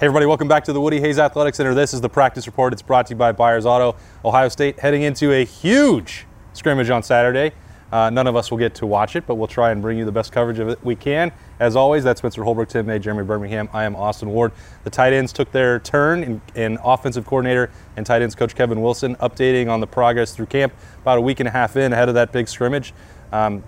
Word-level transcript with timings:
Hey, 0.00 0.06
everybody, 0.06 0.24
welcome 0.24 0.48
back 0.48 0.64
to 0.64 0.72
the 0.72 0.80
Woody 0.80 0.98
Hayes 0.98 1.18
Athletic 1.18 1.54
Center. 1.54 1.74
This 1.74 1.92
is 1.92 2.00
the 2.00 2.08
practice 2.08 2.46
report. 2.46 2.72
It's 2.72 2.80
brought 2.80 3.08
to 3.08 3.10
you 3.10 3.16
by 3.16 3.32
Byers 3.32 3.66
Auto. 3.66 3.96
Ohio 4.24 4.48
State 4.48 4.80
heading 4.80 5.02
into 5.02 5.30
a 5.30 5.44
huge 5.44 6.24
scrimmage 6.54 6.88
on 6.88 7.02
Saturday. 7.02 7.52
Uh, 7.92 8.08
none 8.08 8.26
of 8.26 8.34
us 8.34 8.50
will 8.50 8.56
get 8.56 8.74
to 8.76 8.86
watch 8.86 9.14
it, 9.14 9.26
but 9.26 9.34
we'll 9.34 9.46
try 9.46 9.72
and 9.72 9.82
bring 9.82 9.98
you 9.98 10.06
the 10.06 10.10
best 10.10 10.32
coverage 10.32 10.58
of 10.58 10.70
it 10.70 10.82
we 10.82 10.96
can. 10.96 11.30
As 11.58 11.76
always, 11.76 12.02
that's 12.02 12.20
Spencer 12.20 12.42
Holbrook, 12.42 12.70
Tim 12.70 12.86
May, 12.86 12.98
Jeremy 12.98 13.24
Birmingham. 13.24 13.68
I 13.74 13.84
am 13.84 13.94
Austin 13.94 14.30
Ward. 14.30 14.52
The 14.84 14.90
tight 14.90 15.12
ends 15.12 15.34
took 15.34 15.52
their 15.52 15.80
turn, 15.80 16.24
in, 16.24 16.40
in 16.54 16.78
offensive 16.82 17.26
coordinator 17.26 17.70
and 17.98 18.06
tight 18.06 18.22
ends 18.22 18.34
coach 18.34 18.54
Kevin 18.54 18.80
Wilson 18.80 19.16
updating 19.16 19.68
on 19.68 19.80
the 19.80 19.86
progress 19.86 20.34
through 20.34 20.46
camp 20.46 20.72
about 21.02 21.18
a 21.18 21.20
week 21.20 21.40
and 21.40 21.46
a 21.46 21.52
half 21.52 21.76
in 21.76 21.92
ahead 21.92 22.08
of 22.08 22.14
that 22.14 22.32
big 22.32 22.48
scrimmage. 22.48 22.94
Um, 23.32 23.62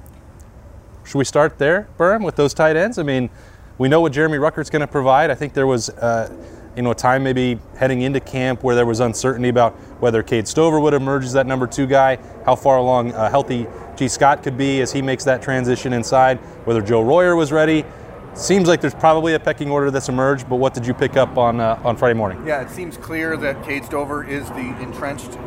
should 1.05 1.19
we 1.19 1.25
start 1.25 1.59
there, 1.59 1.89
Berm, 1.99 2.25
with 2.25 2.37
those 2.37 2.55
tight 2.55 2.77
ends? 2.77 2.97
I 2.97 3.03
mean, 3.03 3.29
we 3.79 3.89
know 3.89 4.01
what 4.01 4.13
Jeremy 4.13 4.39
Ruckert's 4.39 4.71
going 4.71 4.81
to 4.81 4.87
provide. 4.87 5.31
I 5.31 5.35
think 5.35 5.55
there 5.55 5.67
was, 5.67 5.91
uh, 5.91 6.33
you 6.77 6.83
know, 6.83 6.91
a 6.91 6.95
time 6.95 7.23
maybe 7.23 7.59
heading 7.77 8.03
into 8.03 8.21
camp 8.21 8.63
where 8.63 8.75
there 8.75 8.87
was 8.87 9.01
uncertainty 9.01 9.49
about 9.49 9.73
whether 10.01 10.23
Cade 10.23 10.49
Stover 10.49 10.81
would 10.81 10.95
emerge 10.95 11.25
as 11.25 11.33
that 11.33 11.47
number 11.47 11.67
two 11.67 11.87
guy, 11.87 12.19
how 12.45 12.57
far 12.57 12.79
along 12.79 13.13
a 13.13 13.29
healthy 13.29 13.67
Gee 13.97 14.09
Scott 14.09 14.43
could 14.43 14.57
be 14.57 14.81
as 14.81 14.93
he 14.93 15.03
makes 15.03 15.25
that 15.25 15.43
transition 15.43 15.93
inside, 15.93 16.39
whether 16.65 16.81
Joe 16.81 17.03
Royer 17.03 17.37
was 17.37 17.53
ready. 17.53 17.85
Seems 18.35 18.67
like 18.67 18.81
there's 18.81 18.95
probably 18.95 19.35
a 19.35 19.41
pecking 19.41 19.71
order 19.71 19.91
that's 19.91 20.09
emerged, 20.09 20.49
but 20.49 20.57
what 20.57 20.73
did 20.73 20.87
you 20.87 20.95
pick 20.95 21.19
up 21.19 21.37
on 21.37 21.61
uh, 21.61 21.79
on 21.85 21.99
Friday 21.99 22.15
morning? 22.15 22.47
Yeah, 22.47 22.63
it 22.63 22.71
seems 22.71 22.97
clear 22.97 23.37
that 23.37 23.63
Cade 23.63 23.85
Stover 23.85 24.25
is 24.25 24.49
the 24.49 24.75
entrenched 24.81 25.39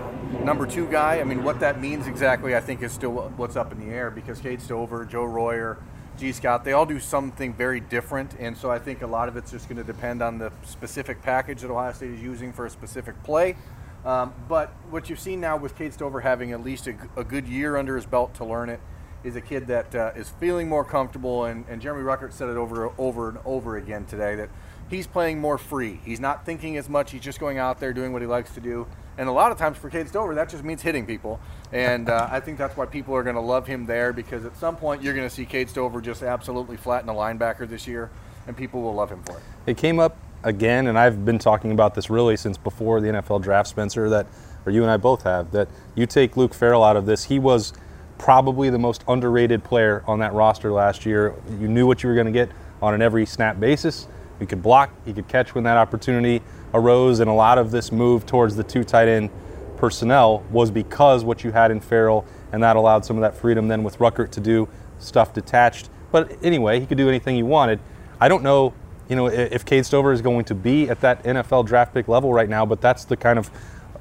number 0.44 0.68
two 0.68 0.88
guy. 0.88 1.20
I 1.20 1.24
mean, 1.24 1.44
what 1.44 1.60
that 1.62 1.82
means 1.82 2.06
exactly, 2.06 2.56
I 2.56 2.62
think, 2.62 2.84
is 2.84 2.92
still 2.92 3.12
what's 3.38 3.56
up 3.56 3.72
in 3.72 3.80
the 3.80 3.92
air 3.92 4.12
because 4.12 4.40
Cade 4.40 4.62
Stover, 4.62 5.04
Joe 5.04 5.24
Royer, 5.26 5.80
Gee 6.18 6.32
Scott, 6.32 6.64
they 6.64 6.72
all 6.72 6.86
do 6.86 6.98
something 6.98 7.54
very 7.54 7.82
different, 7.82 8.36
and 8.40 8.56
so 8.56 8.72
I 8.72 8.80
think 8.80 9.02
a 9.02 9.08
lot 9.08 9.28
of 9.28 9.36
it's 9.36 9.52
just 9.52 9.68
going 9.68 9.78
to 9.78 9.84
depend 9.84 10.22
on 10.22 10.38
the 10.38 10.50
specific 10.64 11.22
package 11.22 11.60
that 11.62 11.70
Ohio 11.70 11.92
State 11.92 12.12
is 12.12 12.22
using 12.22 12.54
for 12.54 12.66
a 12.66 12.70
specific 12.70 13.22
play. 13.24 13.58
Um, 14.06 14.34
but 14.48 14.70
what 14.92 15.10
you've 15.10 15.20
seen 15.20 15.42
now 15.42 15.58
with 15.58 15.76
Cade 15.76 15.94
Stover 15.94 16.22
having 16.22 16.54
at 16.54 16.64
least 16.64 16.88
a, 16.88 16.96
a, 17.18 17.24
good 17.24 17.48
year 17.48 17.76
under 17.76 17.98
his 17.98 18.06
belt 18.06 18.34
to 18.36 18.46
learn 18.46 18.70
it 18.70 18.80
is 19.26 19.36
a 19.36 19.42
kid 19.42 19.68
that 19.68 19.94
uh, 19.94 20.12
is 20.16 20.30
feeling 20.40 20.70
more 20.70 20.86
comfortable, 20.86 21.46
and, 21.46 21.66
and 21.68 21.82
Jeremy 21.82 22.04
Ruckert 22.04 22.32
said 22.32 22.48
it 22.48 22.56
over 22.56 22.94
over 22.98 23.30
and 23.30 23.40
over 23.44 23.76
again 23.76 24.06
today 24.06 24.36
that 24.36 24.50
he's 24.90 25.08
playing 25.08 25.40
more 25.40 25.58
free. 25.58 26.00
He's 26.04 26.20
not 26.20 26.46
thinking 26.46 26.78
as 26.78 26.90
much. 26.90 27.12
He's 27.12 27.22
just 27.22 27.40
going 27.40 27.58
out 27.58 27.80
there 27.80 27.94
doing 27.94 28.14
what 28.14 28.22
he 28.22 28.28
likes 28.28 28.54
to 28.54 28.62
do. 28.62 28.88
And 29.18 29.30
a 29.30 29.32
lot 29.32 29.52
of 29.52 29.58
times 29.58 29.78
for 29.78 29.90
Cade 29.90 30.10
Stover, 30.10 30.36
that 30.36 30.50
just 30.50 30.64
means 30.64 30.82
hitting 30.82 31.06
people. 31.06 31.40
And 31.72 32.10
uh, 32.10 32.28
I 32.30 32.40
think 32.40 32.58
that's 32.58 32.76
why 32.76 32.86
people 32.86 33.16
are 33.16 33.24
going 33.24 33.36
to 33.36 33.42
love 33.42 33.66
him 33.66 33.86
there 33.86 34.12
because 34.12 34.46
at 34.46 34.58
some 34.58 34.76
point 34.76 35.02
you're 35.02 35.14
going 35.14 35.28
to 35.28 35.34
see 35.34 35.46
Cade 35.46 35.70
Stover 35.70 36.02
just 36.02 36.22
absolutely 36.22 36.78
flatten 36.78 37.10
a 37.10 37.14
linebacker 37.14 37.68
this 37.68 37.88
year, 37.88 38.10
and 38.48 38.58
people 38.58 38.82
will 38.82 38.94
love 38.94 39.10
him 39.10 39.24
for 39.24 39.38
it. 39.38 39.44
It 39.68 39.78
came 39.78 40.00
up 40.00 40.18
again, 40.44 40.88
and 40.88 41.00
I've 41.00 41.24
been 41.24 41.40
talking 41.40 41.72
about 41.72 41.96
this 41.96 42.10
really 42.10 42.36
since 42.36 42.58
before 42.58 43.00
the 43.00 43.08
NFL 43.08 43.42
draft, 43.42 43.70
Spencer, 43.70 44.10
that, 44.10 44.28
or 44.66 44.72
you 44.72 44.82
and 44.82 44.92
I 44.92 44.98
both 44.98 45.24
have, 45.24 45.52
that 45.52 45.70
you 45.96 46.06
take 46.06 46.36
Luke 46.36 46.54
Farrell 46.54 46.84
out 46.84 46.98
of 46.98 47.06
this. 47.06 47.24
He 47.24 47.40
was 47.40 47.74
probably 48.18 48.70
the 48.70 48.80
most 48.80 49.04
underrated 49.08 49.64
player 49.64 50.04
on 50.08 50.20
that 50.20 50.34
roster 50.34 50.72
last 50.72 51.06
year. 51.06 51.36
You 51.60 51.68
knew 51.68 51.88
what 51.88 52.04
you 52.04 52.10
were 52.10 52.16
going 52.16 52.28
to 52.28 52.32
get 52.32 52.50
on 52.82 52.94
an 52.94 53.02
every 53.02 53.26
snap 53.26 53.60
basis. 53.60 54.08
He 54.40 54.46
could 54.46 54.62
block, 54.62 54.92
he 55.06 55.14
could 55.14 55.28
catch 55.28 55.56
when 55.56 55.64
that 55.64 55.78
opportunity 55.78 56.42
arose, 56.74 57.20
and 57.20 57.30
a 57.30 57.34
lot 57.34 57.58
of 57.58 57.72
this 57.72 57.92
move 57.92 58.26
towards 58.26 58.56
the 58.56 58.64
two 58.64 58.84
tight 58.84 59.08
end 59.08 59.30
personnel 59.78 60.44
was 60.52 60.72
because 60.72 61.24
what 61.24 61.44
you 61.44 61.52
had 61.52 61.72
in 61.72 61.80
Farrell, 61.80 62.26
and 62.52 62.62
that 62.64 62.76
allowed 62.76 63.06
some 63.06 63.18
of 63.18 63.22
that 63.22 63.36
freedom 63.36 63.68
then 63.68 63.84
with 63.84 64.00
Ruckert 64.00 64.32
to 64.32 64.40
do 64.40 64.68
stuff 65.00 65.34
detached. 65.34 65.90
But 66.12 66.38
anyway, 66.44 66.80
he 66.80 66.86
could 66.86 66.98
do 66.98 67.10
anything 67.10 67.36
he 67.36 67.44
wanted. 67.44 67.80
I 68.20 68.28
don't 68.28 68.44
know, 68.44 68.74
you 69.10 69.16
know, 69.16 69.28
if 69.28 69.66
Cade 69.66 69.86
Stover 69.86 70.12
is 70.12 70.22
going 70.22 70.46
to 70.46 70.56
be 70.56 70.90
at 70.90 71.02
that 71.02 71.24
NFL 71.24 71.66
draft 71.66 71.94
pick 71.94 72.08
level 72.08 72.34
right 72.34 72.50
now, 72.50 72.66
but 72.66 72.82
that's 72.82 73.06
the 73.06 73.18
kind 73.18 73.38
of 73.38 73.50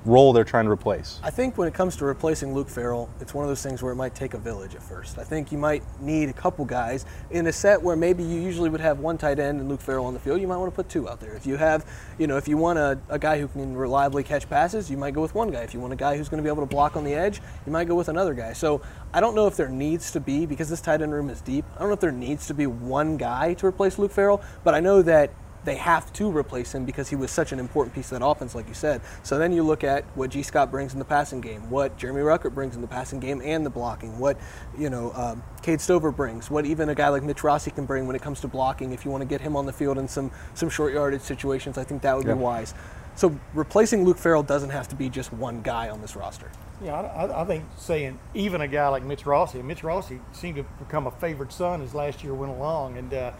role 0.04 0.32
they're 0.32 0.44
trying 0.44 0.64
to 0.66 0.70
replace? 0.70 1.20
I 1.22 1.30
think 1.30 1.56
when 1.56 1.66
it 1.66 1.74
comes 1.74 1.96
to 1.96 2.04
replacing 2.04 2.54
Luke 2.54 2.68
Farrell, 2.68 3.08
it's 3.20 3.34
one 3.34 3.44
of 3.44 3.48
those 3.48 3.62
things 3.62 3.82
where 3.82 3.92
it 3.92 3.96
might 3.96 4.14
take 4.14 4.34
a 4.34 4.38
village 4.38 4.74
at 4.74 4.82
first. 4.82 5.18
I 5.18 5.24
think 5.24 5.50
you 5.50 5.58
might 5.58 5.82
need 6.00 6.28
a 6.28 6.32
couple 6.32 6.64
guys 6.64 7.06
in 7.30 7.46
a 7.46 7.52
set 7.52 7.80
where 7.82 7.96
maybe 7.96 8.22
you 8.22 8.40
usually 8.40 8.68
would 8.68 8.80
have 8.80 8.98
one 8.98 9.18
tight 9.18 9.38
end 9.38 9.60
and 9.60 9.68
Luke 9.68 9.80
Farrell 9.80 10.06
on 10.06 10.14
the 10.14 10.20
field. 10.20 10.40
You 10.40 10.46
might 10.46 10.56
want 10.56 10.72
to 10.72 10.76
put 10.76 10.88
two 10.88 11.08
out 11.08 11.20
there. 11.20 11.34
If 11.34 11.46
you 11.46 11.56
have, 11.56 11.86
you 12.18 12.26
know, 12.26 12.36
if 12.36 12.48
you 12.48 12.56
want 12.56 12.78
a, 12.78 12.98
a 13.08 13.18
guy 13.18 13.40
who 13.40 13.48
can 13.48 13.76
reliably 13.76 14.22
catch 14.22 14.48
passes, 14.48 14.90
you 14.90 14.96
might 14.96 15.14
go 15.14 15.22
with 15.22 15.34
one 15.34 15.50
guy. 15.50 15.62
If 15.62 15.74
you 15.74 15.80
want 15.80 15.92
a 15.92 15.96
guy 15.96 16.16
who's 16.16 16.28
going 16.28 16.42
to 16.42 16.44
be 16.44 16.52
able 16.52 16.62
to 16.62 16.70
block 16.70 16.96
on 16.96 17.04
the 17.04 17.14
edge, 17.14 17.40
you 17.66 17.72
might 17.72 17.88
go 17.88 17.94
with 17.94 18.08
another 18.08 18.34
guy. 18.34 18.52
So 18.52 18.82
I 19.12 19.20
don't 19.20 19.34
know 19.34 19.46
if 19.46 19.56
there 19.56 19.68
needs 19.68 20.10
to 20.12 20.20
be 20.20 20.46
because 20.46 20.68
this 20.68 20.80
tight 20.80 21.02
end 21.02 21.12
room 21.12 21.30
is 21.30 21.40
deep. 21.40 21.64
I 21.76 21.78
don't 21.80 21.88
know 21.88 21.94
if 21.94 22.00
there 22.00 22.12
needs 22.12 22.46
to 22.48 22.54
be 22.54 22.66
one 22.66 23.16
guy 23.16 23.54
to 23.54 23.66
replace 23.66 23.98
Luke 23.98 24.12
Farrell, 24.12 24.42
but 24.64 24.74
I 24.74 24.80
know 24.80 25.02
that 25.02 25.30
they 25.64 25.76
have 25.76 26.12
to 26.14 26.30
replace 26.30 26.74
him 26.74 26.84
because 26.84 27.08
he 27.08 27.16
was 27.16 27.30
such 27.30 27.52
an 27.52 27.58
important 27.58 27.94
piece 27.94 28.12
of 28.12 28.18
that 28.18 28.26
offense, 28.26 28.54
like 28.54 28.68
you 28.68 28.74
said. 28.74 29.00
So 29.22 29.38
then 29.38 29.52
you 29.52 29.62
look 29.62 29.84
at 29.84 30.04
what 30.14 30.30
Gee 30.30 30.42
Scott 30.42 30.70
brings 30.70 30.92
in 30.92 30.98
the 30.98 31.04
passing 31.04 31.40
game, 31.40 31.70
what 31.70 31.96
Jeremy 31.96 32.20
Ruckert 32.20 32.54
brings 32.54 32.74
in 32.74 32.80
the 32.80 32.86
passing 32.86 33.20
game 33.20 33.40
and 33.42 33.64
the 33.64 33.70
blocking, 33.70 34.18
what 34.18 34.38
you 34.78 34.90
know 34.90 35.12
um, 35.14 35.42
Cade 35.62 35.80
Stover 35.80 36.10
brings, 36.10 36.50
what 36.50 36.66
even 36.66 36.88
a 36.88 36.94
guy 36.94 37.08
like 37.08 37.22
Mitch 37.22 37.42
Rossi 37.42 37.70
can 37.70 37.86
bring 37.86 38.06
when 38.06 38.16
it 38.16 38.22
comes 38.22 38.40
to 38.40 38.48
blocking. 38.48 38.92
If 38.92 39.04
you 39.04 39.10
want 39.10 39.22
to 39.22 39.26
get 39.26 39.40
him 39.40 39.56
on 39.56 39.66
the 39.66 39.72
field 39.72 39.98
in 39.98 40.08
some 40.08 40.30
some 40.54 40.68
short 40.68 40.92
yardage 40.92 41.22
situations, 41.22 41.78
I 41.78 41.84
think 41.84 42.02
that 42.02 42.16
would 42.16 42.26
be 42.26 42.32
wise. 42.32 42.74
So 43.16 43.38
replacing 43.52 44.04
Luke 44.04 44.18
Farrell 44.18 44.42
doesn't 44.42 44.70
have 44.70 44.88
to 44.88 44.96
be 44.96 45.08
just 45.08 45.32
one 45.32 45.62
guy 45.62 45.88
on 45.88 46.00
this 46.00 46.16
roster. 46.16 46.50
Yeah, 46.82 47.00
I, 47.00 47.42
I, 47.42 47.44
think 47.44 47.64
saying 47.78 48.18
even 48.34 48.60
a 48.60 48.66
guy 48.66 48.88
like 48.88 49.04
Mitch 49.04 49.24
Rossi, 49.24 49.62
Mitch 49.62 49.84
Rossi 49.84 50.20
seemed 50.32 50.56
to 50.56 50.64
become 50.80 51.06
a 51.06 51.12
favored 51.12 51.52
son 51.52 51.80
as 51.80 51.94
last 51.94 52.24
year 52.24 52.34
went 52.34 52.50
along, 52.50 52.98
and 52.98 53.14
uh, 53.14 53.32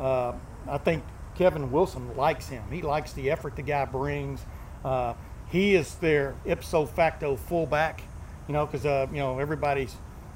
uh, 0.00 0.32
I 0.66 0.78
think 0.78 1.04
Kevin 1.38 1.70
Wilson 1.70 2.16
likes 2.16 2.48
him. 2.48 2.64
He 2.70 2.82
likes 2.82 3.12
the 3.12 3.30
effort 3.30 3.54
the 3.54 3.62
guy 3.62 3.84
brings. 3.84 4.44
Uh, 4.84 5.14
he 5.50 5.76
is 5.76 5.94
their 5.96 6.34
ipso 6.44 6.84
facto 6.84 7.36
fullback, 7.36 8.02
you 8.48 8.52
know, 8.52 8.66
because 8.66 8.84
uh, 8.84 9.06
you 9.12 9.18
know 9.18 9.38
everybody's 9.38 9.94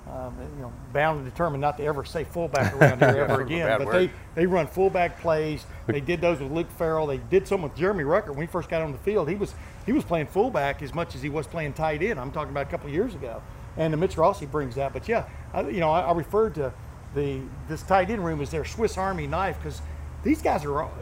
um, 0.09 0.37
you 0.57 0.63
know 0.63 0.73
bound 0.93 1.21
and 1.21 1.29
determined 1.29 1.61
not 1.61 1.77
to 1.79 1.85
ever 1.85 2.05
say 2.05 2.23
fullback 2.23 2.73
around 2.81 3.01
here 3.01 3.25
ever 3.25 3.43
again. 3.43 3.79
But 3.79 3.91
they, 3.91 4.11
they 4.37 4.47
run 4.47 4.69
fullback 4.69 5.21
plays. 5.21 5.67
They 5.89 6.01
did 6.01 6.21
those 6.21 6.39
with 6.39 6.53
Luke 6.53 6.71
Farrell. 6.71 7.09
They 7.09 7.19
did 7.19 7.49
some 7.49 7.63
with 7.63 7.75
Jeremy 7.75 8.05
Ruckert 8.05 8.31
when 8.31 8.43
he 8.43 8.47
first 8.47 8.69
got 8.69 8.81
on 8.81 8.93
the 8.93 8.99
field. 8.99 9.29
He 9.29 9.35
was 9.35 9.55
he 9.85 9.91
was 9.91 10.05
playing 10.05 10.29
fullback 10.29 10.83
as 10.83 10.95
much 10.95 11.17
as 11.17 11.23
he 11.23 11.29
was 11.29 11.49
playing 11.49 11.73
tight 11.73 12.01
end. 12.01 12.21
I'm 12.21 12.31
talking 12.31 12.53
about 12.53 12.69
a 12.69 12.71
couple 12.71 12.87
of 12.87 12.95
years 12.95 13.15
ago. 13.15 13.43
And 13.77 13.93
the 13.93 13.97
Mitch 13.97 14.17
Rossi 14.17 14.47
brings 14.47 14.77
that. 14.77 14.93
But 14.93 15.09
yeah, 15.09 15.25
I, 15.53 15.63
you 15.63 15.81
know, 15.81 15.91
I, 15.91 16.03
I 16.03 16.13
referred 16.13 16.55
to 16.57 16.73
the 17.15 17.41
this 17.69 17.83
tight 17.83 18.09
end 18.09 18.25
room 18.25 18.41
as 18.41 18.51
their 18.51 18.65
Swiss 18.65 18.97
Army 18.97 19.27
knife 19.27 19.57
because 19.61 19.83
these 20.23 20.43
guys 20.43 20.65
are 20.65 20.83
all, 20.83 20.93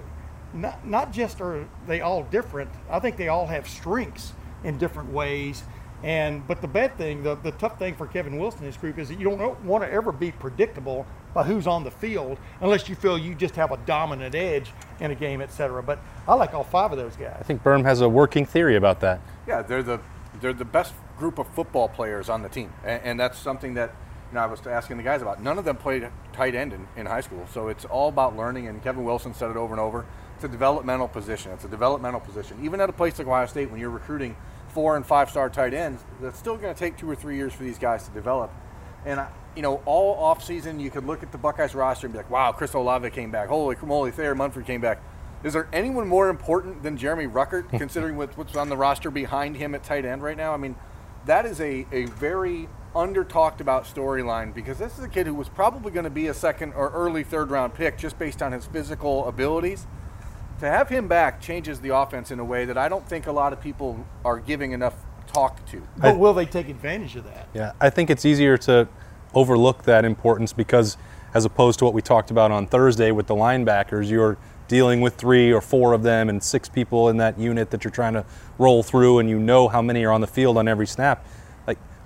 not, 0.53 0.87
not 0.87 1.13
just 1.13 1.41
are 1.41 1.67
they 1.87 2.01
all 2.01 2.25
different, 2.25 2.71
I 2.89 2.99
think 2.99 3.17
they 3.17 3.29
all 3.29 3.47
have 3.47 3.69
strengths 3.69 4.33
in 4.65 4.79
different 4.79 5.13
ways. 5.13 5.63
And 6.03 6.47
but 6.47 6.63
the 6.63 6.69
bad 6.69 6.97
thing, 6.97 7.23
the, 7.23 7.35
the 7.35 7.53
tough 7.53 7.79
thing 7.79 7.95
for 7.95 8.07
Kevin 8.07 8.39
Wilson 8.39 8.61
and 8.61 8.67
his 8.67 8.77
group 8.79 8.99
is 8.99 9.09
that 9.09 9.19
you 9.19 9.25
don't 9.25 9.65
want 9.65 9.85
to 9.85 9.93
ever 9.93 10.13
be 10.13 10.33
predictable 10.33 11.07
by 11.35 11.45
who's 11.45 11.67
on 11.67 11.85
the 11.85 11.91
field 11.91 12.39
unless 12.61 12.89
you 12.89 12.95
feel 12.95 13.19
you 13.19 13.35
just 13.35 13.55
have 13.57 13.71
a 13.71 13.77
dominant 13.79 14.35
edge 14.35 14.73
in 14.99 15.11
a 15.11 15.15
game, 15.15 15.43
etc. 15.43 15.83
But 15.83 15.99
I 16.27 16.35
like 16.35 16.55
all 16.55 16.65
five 16.65 16.91
of 16.91 16.99
those 16.99 17.17
guys. 17.17 17.37
I 17.39 17.43
think 17.43 17.63
Berm 17.63 17.85
has 17.85 18.01
a 18.01 18.09
working 18.09 18.47
theory 18.47 18.77
about 18.77 19.01
that. 19.01 19.21
Yeah, 19.47 19.63
they're 19.63 19.83
the 19.83 20.01
they're 20.41 20.55
the 20.55 20.65
best 20.65 20.95
group 21.19 21.39
of 21.39 21.47
football 21.49 21.89
players 21.89 22.31
on 22.31 22.43
the 22.43 22.49
team, 22.49 22.73
and, 22.83 23.03
and 23.03 23.21
that's 23.21 23.39
something 23.39 23.75
that 23.75 23.95
you 24.31 24.37
know, 24.37 24.43
I 24.43 24.47
was 24.47 24.65
asking 24.67 24.97
the 24.97 25.03
guys 25.03 25.23
about. 25.23 25.43
None 25.43 25.59
of 25.59 25.65
them 25.65 25.77
played 25.77 26.09
tight 26.33 26.55
end 26.55 26.73
in, 26.73 26.87
in 26.97 27.07
high 27.07 27.21
school, 27.21 27.47
so 27.53 27.69
it's 27.69 27.85
all 27.85 28.09
about 28.09 28.37
learning. 28.37 28.69
And 28.69 28.83
Kevin 28.83 29.05
Wilson 29.05 29.35
said 29.35 29.51
it 29.51 29.57
over 29.57 29.75
and 29.75 29.81
over. 29.81 30.07
It's 30.37 30.45
a 30.45 30.49
developmental 30.49 31.09
position. 31.09 31.53
It's 31.53 31.65
a 31.65 31.69
developmental 31.69 32.21
position. 32.21 32.59
Even 32.63 32.81
at 32.81 32.89
a 32.89 32.93
place 32.93 33.19
like 33.19 33.27
Ohio 33.27 33.47
State, 33.47 33.71
when 33.71 33.81
you're 33.81 33.91
recruiting 33.91 34.37
four 34.69 34.97
and 34.97 35.05
five 35.05 35.31
star 35.31 35.51
tight 35.51 35.75
ends, 35.75 36.05
that's 36.21 36.39
still 36.39 36.57
going 36.57 36.73
to 36.73 36.79
take 36.79 36.97
two 36.97 37.11
or 37.11 37.17
three 37.17 37.37
years 37.37 37.53
for 37.53 37.65
these 37.65 37.79
guys 37.79 38.05
to 38.05 38.11
develop. 38.13 38.53
And 39.05 39.21
you 39.57 39.63
know, 39.63 39.83
all 39.85 40.15
off 40.15 40.45
season, 40.45 40.79
you 40.79 40.91
could 40.91 41.05
look 41.05 41.23
at 41.25 41.33
the 41.33 41.39
Buckeyes 41.39 41.75
roster 41.75 42.07
and 42.07 42.15
be 42.15 42.19
like, 42.19 42.31
"Wow, 42.31 42.53
Chris 42.53 42.73
Olave 42.75 43.11
came 43.11 43.31
back. 43.31 43.49
Holy 43.49 43.77
moly, 43.83 44.13
Thayer 44.13 44.35
Munford 44.35 44.65
came 44.65 44.81
back." 44.81 45.03
Is 45.43 45.55
there 45.55 45.69
anyone 45.73 46.07
more 46.07 46.29
important 46.29 46.83
than 46.83 46.97
Jeremy 46.97 47.27
Ruckert, 47.27 47.69
considering 47.79 48.17
what's 48.17 48.57
on 48.57 48.69
the 48.69 48.77
roster 48.77 49.11
behind 49.11 49.57
him 49.57 49.75
at 49.75 49.83
tight 49.83 50.05
end 50.05 50.23
right 50.23 50.37
now? 50.37 50.55
I 50.55 50.57
mean, 50.57 50.77
that 51.27 51.47
is 51.47 51.61
a, 51.61 51.87
a 51.91 52.05
very 52.07 52.69
under 52.95 53.25
talked 53.25 53.61
about 53.61 53.85
storyline 53.85 54.53
because 54.53 54.79
this 54.79 54.99
is 54.99 55.05
a 55.05 55.09
kid 55.09 55.27
who 55.27 55.35
was 55.35 55.49
probably 55.49 55.93
going 55.93 56.05
to 56.05 56.11
be 56.11 56.27
a 56.27 56.35
second 56.35 56.73
or 56.75 56.91
early 56.91 57.23
third 57.23 57.51
round 57.51 57.75
pick 57.75 57.97
just 57.97 58.19
based 58.19 58.43
on 58.43 58.53
his 58.53 58.67
physical 58.67 59.27
abilities. 59.29 59.87
to 60.61 60.67
have 60.67 60.89
him 60.89 61.09
back 61.09 61.41
changes 61.41 61.81
the 61.81 61.95
offense 61.95 62.31
in 62.31 62.39
a 62.39 62.45
way 62.45 62.65
that 62.67 62.77
I 62.77 62.89
don't 62.89 63.07
think 63.09 63.27
a 63.27 63.33
lot 63.33 63.53
of 63.53 63.61
people 63.61 64.07
are 64.25 64.39
giving 64.39 64.73
enough 64.73 64.95
talk 65.27 65.65
to. 65.67 65.83
But 65.97 66.19
will 66.19 66.35
they 66.35 66.47
take 66.47 66.69
advantage 66.69 67.17
of 67.17 67.25
that? 67.25 67.49
Yeah, 67.55 67.73
I 67.81 67.91
think 67.91 68.11
it's 68.11 68.25
easier 68.25 68.57
to 68.59 68.89
overlook 69.35 69.85
that 69.85 70.05
importance 70.05 70.53
because, 70.53 70.97
as 71.35 71.45
opposed 71.45 71.79
to 71.79 71.85
what 71.85 71.95
we 71.95 72.03
talked 72.03 72.31
about 72.31 72.51
on 72.51 72.67
Thursday 72.67 73.11
with 73.11 73.27
the 73.27 73.35
linebackers, 73.35 74.11
you're 74.11 74.37
dealing 74.69 75.01
with 75.01 75.15
three 75.15 75.53
or 75.53 75.61
four 75.61 75.93
of 75.93 76.03
them 76.03 76.29
and 76.29 76.43
six 76.43 76.69
people 76.69 77.09
in 77.09 77.17
that 77.17 77.39
unit 77.39 77.71
that 77.71 77.83
you're 77.85 77.91
trying 77.91 78.15
to 78.15 78.25
roll 78.59 78.83
through, 78.83 79.19
and 79.19 79.29
you 79.31 79.39
know 79.39 79.69
how 79.69 79.81
many 79.81 80.05
are 80.05 80.13
on 80.13 80.21
the 80.21 80.27
field 80.27 80.59
on 80.59 80.69
every 80.69 80.87
snap. 80.87 81.25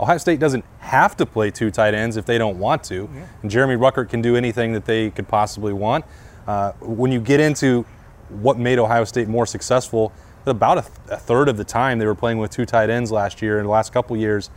Ohio 0.00 0.18
State 0.18 0.40
doesn't 0.40 0.64
have 0.80 1.16
to 1.16 1.26
play 1.26 1.50
two 1.50 1.70
tight 1.70 1.94
ends 1.94 2.16
if 2.16 2.26
they 2.26 2.38
don't 2.38 2.58
want 2.58 2.82
to, 2.84 3.08
and 3.42 3.50
Jeremy 3.50 3.76
Ruckert 3.76 4.08
can 4.08 4.20
do 4.20 4.36
anything 4.36 4.72
that 4.72 4.84
they 4.84 5.10
could 5.10 5.28
possibly 5.28 5.72
want. 5.72 6.04
Uh, 6.46 6.72
when 6.80 7.12
you 7.12 7.20
get 7.20 7.40
into 7.40 7.86
what 8.28 8.58
made 8.58 8.78
Ohio 8.78 9.04
State 9.04 9.28
more 9.28 9.46
successful, 9.46 10.12
about 10.46 10.78
a, 10.78 10.82
th- 10.82 10.92
a 11.10 11.16
third 11.16 11.48
of 11.48 11.56
the 11.56 11.64
time 11.64 11.98
they 11.98 12.06
were 12.06 12.14
playing 12.14 12.38
with 12.38 12.50
two 12.50 12.66
tight 12.66 12.90
ends 12.90 13.10
last 13.10 13.40
year 13.40 13.58
and 13.58 13.66
the 13.66 13.70
last 13.70 13.92
couple 13.92 14.16
years. 14.16 14.50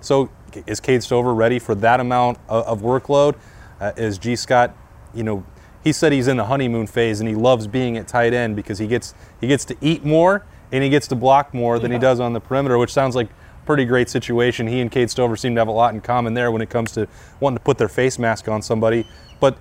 So 0.00 0.28
is 0.66 0.80
Cade 0.80 1.02
Stover 1.02 1.32
ready 1.32 1.58
for 1.58 1.74
that 1.76 2.00
amount 2.00 2.38
of, 2.48 2.66
of 2.66 2.80
workload? 2.82 3.36
Uh, 3.80 3.92
is 3.96 4.18
Gee 4.18 4.36
Scott, 4.36 4.76
you 5.14 5.22
know, 5.22 5.44
he 5.82 5.92
said 5.92 6.12
he's 6.12 6.28
in 6.28 6.36
the 6.36 6.44
honeymoon 6.44 6.86
phase 6.86 7.20
and 7.20 7.28
he 7.28 7.34
loves 7.34 7.66
being 7.66 7.96
at 7.96 8.06
tight 8.06 8.34
end 8.34 8.54
because 8.54 8.78
he 8.78 8.86
gets 8.86 9.14
he 9.40 9.46
gets 9.46 9.64
to 9.64 9.76
eat 9.80 10.04
more 10.04 10.44
and 10.72 10.84
he 10.84 10.90
gets 10.90 11.08
to 11.08 11.16
block 11.16 11.54
more 11.54 11.78
than 11.78 11.90
he 11.90 11.98
does 11.98 12.20
on 12.20 12.34
the 12.34 12.40
perimeter, 12.40 12.76
which 12.76 12.92
sounds 12.92 13.16
like 13.16 13.28
pretty 13.70 13.84
great 13.84 14.10
situation. 14.10 14.66
He 14.66 14.80
and 14.80 14.90
Cade 14.90 15.10
Stover 15.10 15.36
seem 15.36 15.54
to 15.54 15.60
have 15.60 15.68
a 15.68 15.70
lot 15.70 15.94
in 15.94 16.00
common 16.00 16.34
there 16.34 16.50
when 16.50 16.60
it 16.60 16.70
comes 16.70 16.90
to 16.94 17.06
wanting 17.38 17.58
to 17.58 17.62
put 17.62 17.78
their 17.78 17.88
face 17.88 18.18
mask 18.18 18.48
on 18.48 18.62
somebody. 18.62 19.06
But 19.38 19.56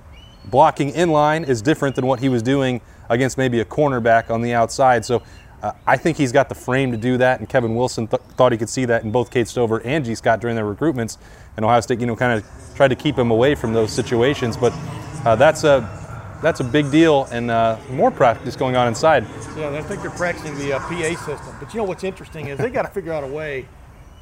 blocking 0.45 0.89
in 0.89 1.11
line 1.11 1.43
is 1.43 1.61
different 1.61 1.95
than 1.95 2.07
what 2.07 2.19
he 2.19 2.27
was 2.27 2.41
doing 2.41 2.81
against 3.07 3.37
maybe 3.37 3.59
a 3.59 3.65
cornerback 3.65 4.31
on 4.31 4.41
the 4.41 4.51
outside. 4.51 5.05
So 5.05 5.21
uh, 5.61 5.73
I 5.85 5.95
think 5.95 6.17
he's 6.17 6.31
got 6.31 6.49
the 6.49 6.55
frame 6.55 6.89
to 6.91 6.97
do 6.97 7.17
that, 7.17 7.39
and 7.39 7.47
Kevin 7.47 7.75
Wilson 7.75 8.07
th- 8.07 8.19
thought 8.29 8.51
he 8.51 8.57
could 8.57 8.67
see 8.67 8.85
that 8.85 9.03
in 9.03 9.11
both 9.11 9.29
Cade 9.29 9.47
Stover 9.47 9.79
and 9.85 10.03
Gee 10.03 10.15
Scott 10.15 10.41
during 10.41 10.55
their 10.55 10.65
recruitments. 10.65 11.19
And 11.55 11.63
Ohio 11.63 11.81
State, 11.81 11.99
you 11.99 12.07
know, 12.07 12.15
kind 12.15 12.33
of 12.33 12.73
tried 12.73 12.87
to 12.87 12.95
keep 12.95 13.15
him 13.15 13.29
away 13.29 13.53
from 13.53 13.73
those 13.73 13.91
situations. 13.91 14.57
But 14.57 14.73
uh, 15.23 15.35
that's 15.35 15.63
a 15.65 15.87
that's 16.41 16.61
a 16.61 16.63
big 16.63 16.89
deal, 16.89 17.27
and 17.31 17.51
uh, 17.51 17.77
more 17.91 18.09
practice 18.09 18.55
going 18.55 18.75
on 18.75 18.87
inside. 18.87 19.27
Yeah, 19.55 19.69
I 19.69 19.83
think 19.83 20.01
they're 20.01 20.09
practicing 20.09 20.57
the 20.57 20.73
uh, 20.73 20.79
PA 20.79 21.25
system. 21.25 21.55
But 21.59 21.75
you 21.75 21.77
know 21.77 21.83
what's 21.83 22.03
interesting 22.03 22.47
is 22.47 22.57
they 22.57 22.71
got 22.71 22.83
to 22.83 22.89
figure 22.89 23.13
out 23.13 23.23
a 23.23 23.27
way. 23.27 23.67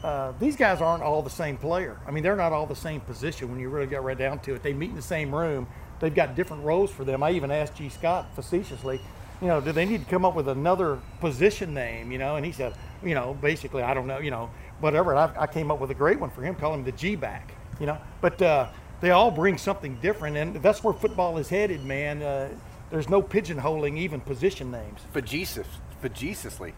Uh, 0.03 0.31
these 0.39 0.55
guys 0.55 0.79
aren't 0.79 1.01
all 1.01 1.21
the 1.21 1.29
same 1.29 1.57
player. 1.57 1.97
I 2.07 2.11
mean, 2.11 2.23
they're 2.23 2.35
not 2.35 2.53
all 2.53 2.65
the 2.65 2.75
same 2.75 3.01
position 3.01 3.49
when 3.49 3.59
you 3.59 3.69
really 3.69 3.87
get 3.87 4.03
right 4.03 4.17
down 4.17 4.39
to 4.39 4.53
it. 4.53 4.63
They 4.63 4.73
meet 4.73 4.91
in 4.91 4.95
the 4.95 5.01
same 5.01 5.33
room. 5.33 5.67
They've 5.99 6.13
got 6.13 6.35
different 6.35 6.63
roles 6.63 6.91
for 6.91 7.03
them. 7.03 7.23
I 7.23 7.31
even 7.31 7.49
asked 7.49 7.75
Gee 7.75 7.89
Scott 7.89 8.27
facetiously, 8.35 9.01
you 9.41 9.47
know, 9.47 9.61
do 9.61 9.71
they 9.71 9.85
need 9.85 10.03
to 10.03 10.09
come 10.09 10.25
up 10.25 10.35
with 10.35 10.47
another 10.47 10.99
position 11.19 11.73
name? 11.73 12.11
You 12.11 12.17
know, 12.17 12.35
and 12.35 12.45
he 12.45 12.51
said, 12.51 12.73
you 13.03 13.15
know, 13.15 13.35
basically, 13.35 13.83
I 13.83 13.93
don't 13.93 14.07
know, 14.07 14.19
you 14.19 14.31
know, 14.31 14.49
whatever. 14.79 15.15
I, 15.15 15.31
I 15.37 15.47
came 15.47 15.71
up 15.71 15.79
with 15.79 15.91
a 15.91 15.95
great 15.95 16.19
one 16.19 16.29
for 16.29 16.41
him, 16.41 16.55
call 16.55 16.73
him 16.73 16.83
the 16.83 16.91
G 16.91 17.15
back. 17.15 17.53
You 17.79 17.85
know, 17.85 17.97
but 18.21 18.41
uh, 18.41 18.67
they 19.01 19.11
all 19.11 19.29
bring 19.29 19.57
something 19.57 19.95
different, 20.01 20.37
and 20.37 20.55
that's 20.63 20.83
where 20.83 20.93
football 20.93 21.37
is 21.37 21.49
headed, 21.49 21.85
man. 21.85 22.23
Uh, 22.23 22.49
there's 22.89 23.09
no 23.09 23.21
pigeonholing 23.21 23.97
even 23.97 24.19
position 24.19 24.71
names. 24.71 25.01
For 25.11 25.21
Jesus, 25.21 25.67
for 26.07 26.13
Jesusly. 26.15 26.73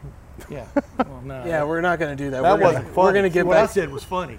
Yeah. 0.50 0.66
Well, 0.98 1.22
no. 1.24 1.46
Yeah, 1.46 1.64
we're 1.64 1.82
not 1.82 1.98
going 1.98 2.16
to 2.16 2.22
do 2.24 2.30
that. 2.32 2.42
That 2.44 2.58
we're 2.60 2.64
wasn't 2.66 2.84
gonna, 2.86 2.96
funny. 2.96 3.06
We're 3.08 3.14
going 3.14 3.24
to 3.24 3.30
See, 3.30 3.34
get 3.34 3.46
what 3.46 3.58
I 3.58 3.62
back. 3.64 3.70
said 3.72 3.90
was 3.92 4.04
funny. 4.04 4.38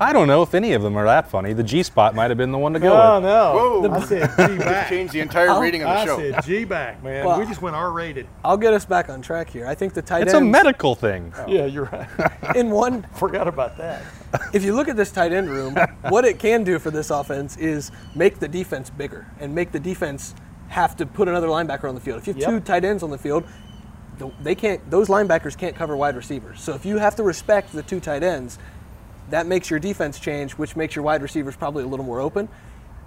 I 0.00 0.12
don't 0.12 0.26
know 0.26 0.42
if 0.42 0.54
any 0.54 0.72
of 0.72 0.82
them 0.82 0.96
are 0.98 1.04
that 1.04 1.30
funny. 1.30 1.52
The 1.52 1.62
G 1.62 1.84
spot 1.84 2.16
might 2.16 2.28
have 2.28 2.36
been 2.36 2.50
the 2.50 2.58
one 2.58 2.72
to 2.72 2.80
go 2.80 2.92
Oh 3.00 3.14
with. 3.14 3.24
no! 3.24 3.88
Whoa. 3.88 3.94
I 3.94 4.04
said 4.04 4.28
G 4.36 4.58
back. 4.58 4.88
Changed 4.88 5.12
the 5.14 5.20
entire 5.20 5.60
reading 5.60 5.82
of 5.82 5.88
the 5.88 5.94
I 5.94 6.04
show. 6.04 6.18
said 6.18 6.42
G 6.44 6.64
back, 6.64 7.00
man. 7.04 7.24
Well- 7.24 7.38
we 7.38 7.46
just 7.46 7.62
went 7.62 7.76
R 7.76 7.92
rated. 7.92 8.26
I'll 8.44 8.56
get 8.56 8.74
us 8.74 8.84
back 8.84 9.08
on 9.08 9.22
track 9.22 9.48
here. 9.48 9.68
I 9.68 9.74
think 9.76 9.94
the 9.94 10.02
tight 10.02 10.22
end 10.22 10.28
It's 10.30 10.34
a 10.34 10.40
medical 10.40 10.96
thing. 10.96 11.32
Oh. 11.38 11.46
Yeah, 11.46 11.66
you're 11.66 11.84
right. 11.84 12.08
in 12.56 12.70
one 12.70 13.04
Forgot 13.14 13.46
about 13.46 13.76
that. 13.78 14.02
if 14.52 14.64
you 14.64 14.74
look 14.74 14.88
at 14.88 14.96
this 14.96 15.12
tight 15.12 15.32
end 15.32 15.48
room, 15.48 15.76
what 16.08 16.24
it 16.24 16.40
can 16.40 16.64
do 16.64 16.80
for 16.80 16.90
this 16.90 17.10
offense 17.10 17.56
is 17.56 17.92
make 18.16 18.40
the 18.40 18.48
defense 18.48 18.90
bigger 18.90 19.28
and 19.38 19.54
make 19.54 19.70
the 19.70 19.80
defense 19.80 20.34
have 20.68 20.96
to 20.96 21.06
put 21.06 21.28
another 21.28 21.46
linebacker 21.46 21.88
on 21.88 21.94
the 21.94 22.00
field. 22.00 22.18
If 22.18 22.26
you 22.26 22.32
have 22.32 22.42
Yep. 22.42 22.50
two 22.50 22.60
tight 22.60 22.84
ends 22.84 23.04
on 23.04 23.10
the 23.10 23.18
field, 23.18 23.44
th- 23.44 23.54
they 24.42 24.54
can't; 24.54 24.80
those 24.90 25.08
linebackers 25.08 25.56
can't 25.56 25.74
cover 25.76 25.96
wide 25.96 26.16
receivers. 26.16 26.60
So 26.60 26.74
if 26.74 26.84
you 26.86 26.98
have 26.98 27.16
to 27.16 27.22
respect 27.22 27.72
the 27.72 27.82
two 27.82 28.00
tight 28.00 28.22
ends, 28.22 28.58
that 29.30 29.46
makes 29.46 29.70
your 29.70 29.80
defense 29.80 30.18
change, 30.20 30.52
which 30.52 30.76
makes 30.76 30.94
your 30.94 31.02
wide 31.04 31.22
receivers 31.22 31.56
probably 31.56 31.84
a 31.84 31.86
little 31.86 32.04
more 32.06 32.20
open. 32.20 32.48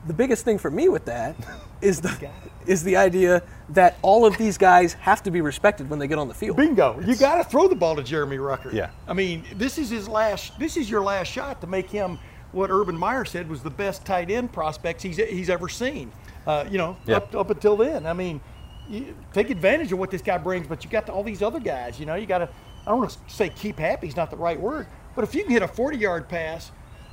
The 0.08 0.14
biggest 0.14 0.46
thing 0.46 0.58
for 0.58 0.72
me 0.72 0.90
with 0.90 1.06
that 1.06 1.36
is 1.82 2.02
the 2.02 2.30
is 2.66 2.84
the 2.84 2.98
idea 2.98 3.44
that 3.70 3.98
all 4.02 4.26
of 4.26 4.38
these 4.38 4.58
guys 4.58 4.94
have 4.94 5.24
to 5.24 5.32
be 5.32 5.42
respected 5.42 5.90
when 5.90 6.00
they 6.00 6.08
get 6.08 6.18
on 6.18 6.28
the 6.28 6.34
field. 6.34 6.58
Bingo! 6.58 7.00
You 7.02 7.16
got 7.16 7.36
to 7.36 7.44
throw 7.44 7.68
the 7.68 7.76
ball 7.76 7.96
to 7.96 8.04
Jeremy 8.04 8.38
Ruckert. 8.38 8.74
Yeah. 8.74 8.90
I 9.08 9.14
mean, 9.14 9.44
this 9.56 9.78
is 9.78 9.90
his 9.90 10.08
last. 10.08 10.58
This 10.60 10.78
is 10.78 10.90
your 10.90 11.02
last 11.02 11.28
shot 11.28 11.62
to 11.62 11.68
make 11.68 11.90
him 11.90 12.20
what 12.54 12.70
Urban 12.72 12.98
Meyer 12.98 13.26
said 13.26 13.50
was 13.50 13.62
the 13.62 13.70
best 13.70 14.06
tight 14.06 14.32
end 14.32 14.52
prospects 14.54 15.04
he's 15.04 15.18
he's 15.18 15.50
ever 15.50 15.70
seen. 15.70 16.12
Uh, 16.46 16.66
you 16.70 16.78
know, 16.78 16.96
Yeah. 17.06 17.18
up 17.18 17.36
up 17.36 17.50
until 17.50 17.76
then. 17.76 18.06
I 18.06 18.14
mean, 18.14 18.40
you 18.90 19.16
take 19.34 19.50
advantage 19.50 19.92
of 19.92 20.00
what 20.00 20.12
this 20.12 20.22
guy 20.22 20.38
brings, 20.38 20.68
but 20.68 20.84
you 20.84 20.90
got 20.90 21.10
all 21.10 21.24
these 21.24 21.42
other 21.42 21.60
guys. 21.60 22.00
You 22.00 22.06
know, 22.06 22.16
you 22.16 22.26
got 22.26 22.40
to. 22.40 22.50
I 22.86 22.90
don't 22.92 23.00
want 23.00 23.12
to 23.12 23.18
say 23.28 23.50
keep 23.50 23.78
happy 23.80 24.08
is 24.08 24.16
not 24.16 24.32
the 24.32 24.38
right 24.38 24.60
word, 24.60 24.88
but 25.16 25.24
if 25.24 25.36
you 25.36 25.44
can 25.44 25.52
hit 25.52 25.62
a 25.62 25.68
40-yard 25.68 26.30
pass 26.30 26.72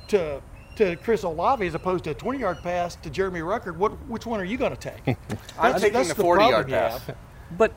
to 0.09 0.41
to 0.77 0.95
Chris 0.97 1.23
Olave 1.23 1.65
as 1.65 1.73
opposed 1.73 2.03
to 2.03 2.11
a 2.11 2.15
20-yard 2.15 2.57
pass 2.61 2.95
to 2.97 3.09
Jeremy 3.09 3.39
Ruckert, 3.41 3.77
what 3.77 3.91
which 4.07 4.25
one 4.25 4.39
are 4.39 4.45
you 4.45 4.57
going 4.57 4.75
to 4.75 4.79
take? 4.91 5.07
I'm 5.07 5.17
That's- 5.57 5.81
taking 5.81 5.93
that's 5.93 6.09
the 6.09 6.15
the 6.15 6.21
40 6.21 6.41
yard 6.43 6.67
problem 6.67 6.69
you 6.69 6.75
pass. 6.75 7.11
But 7.57 7.73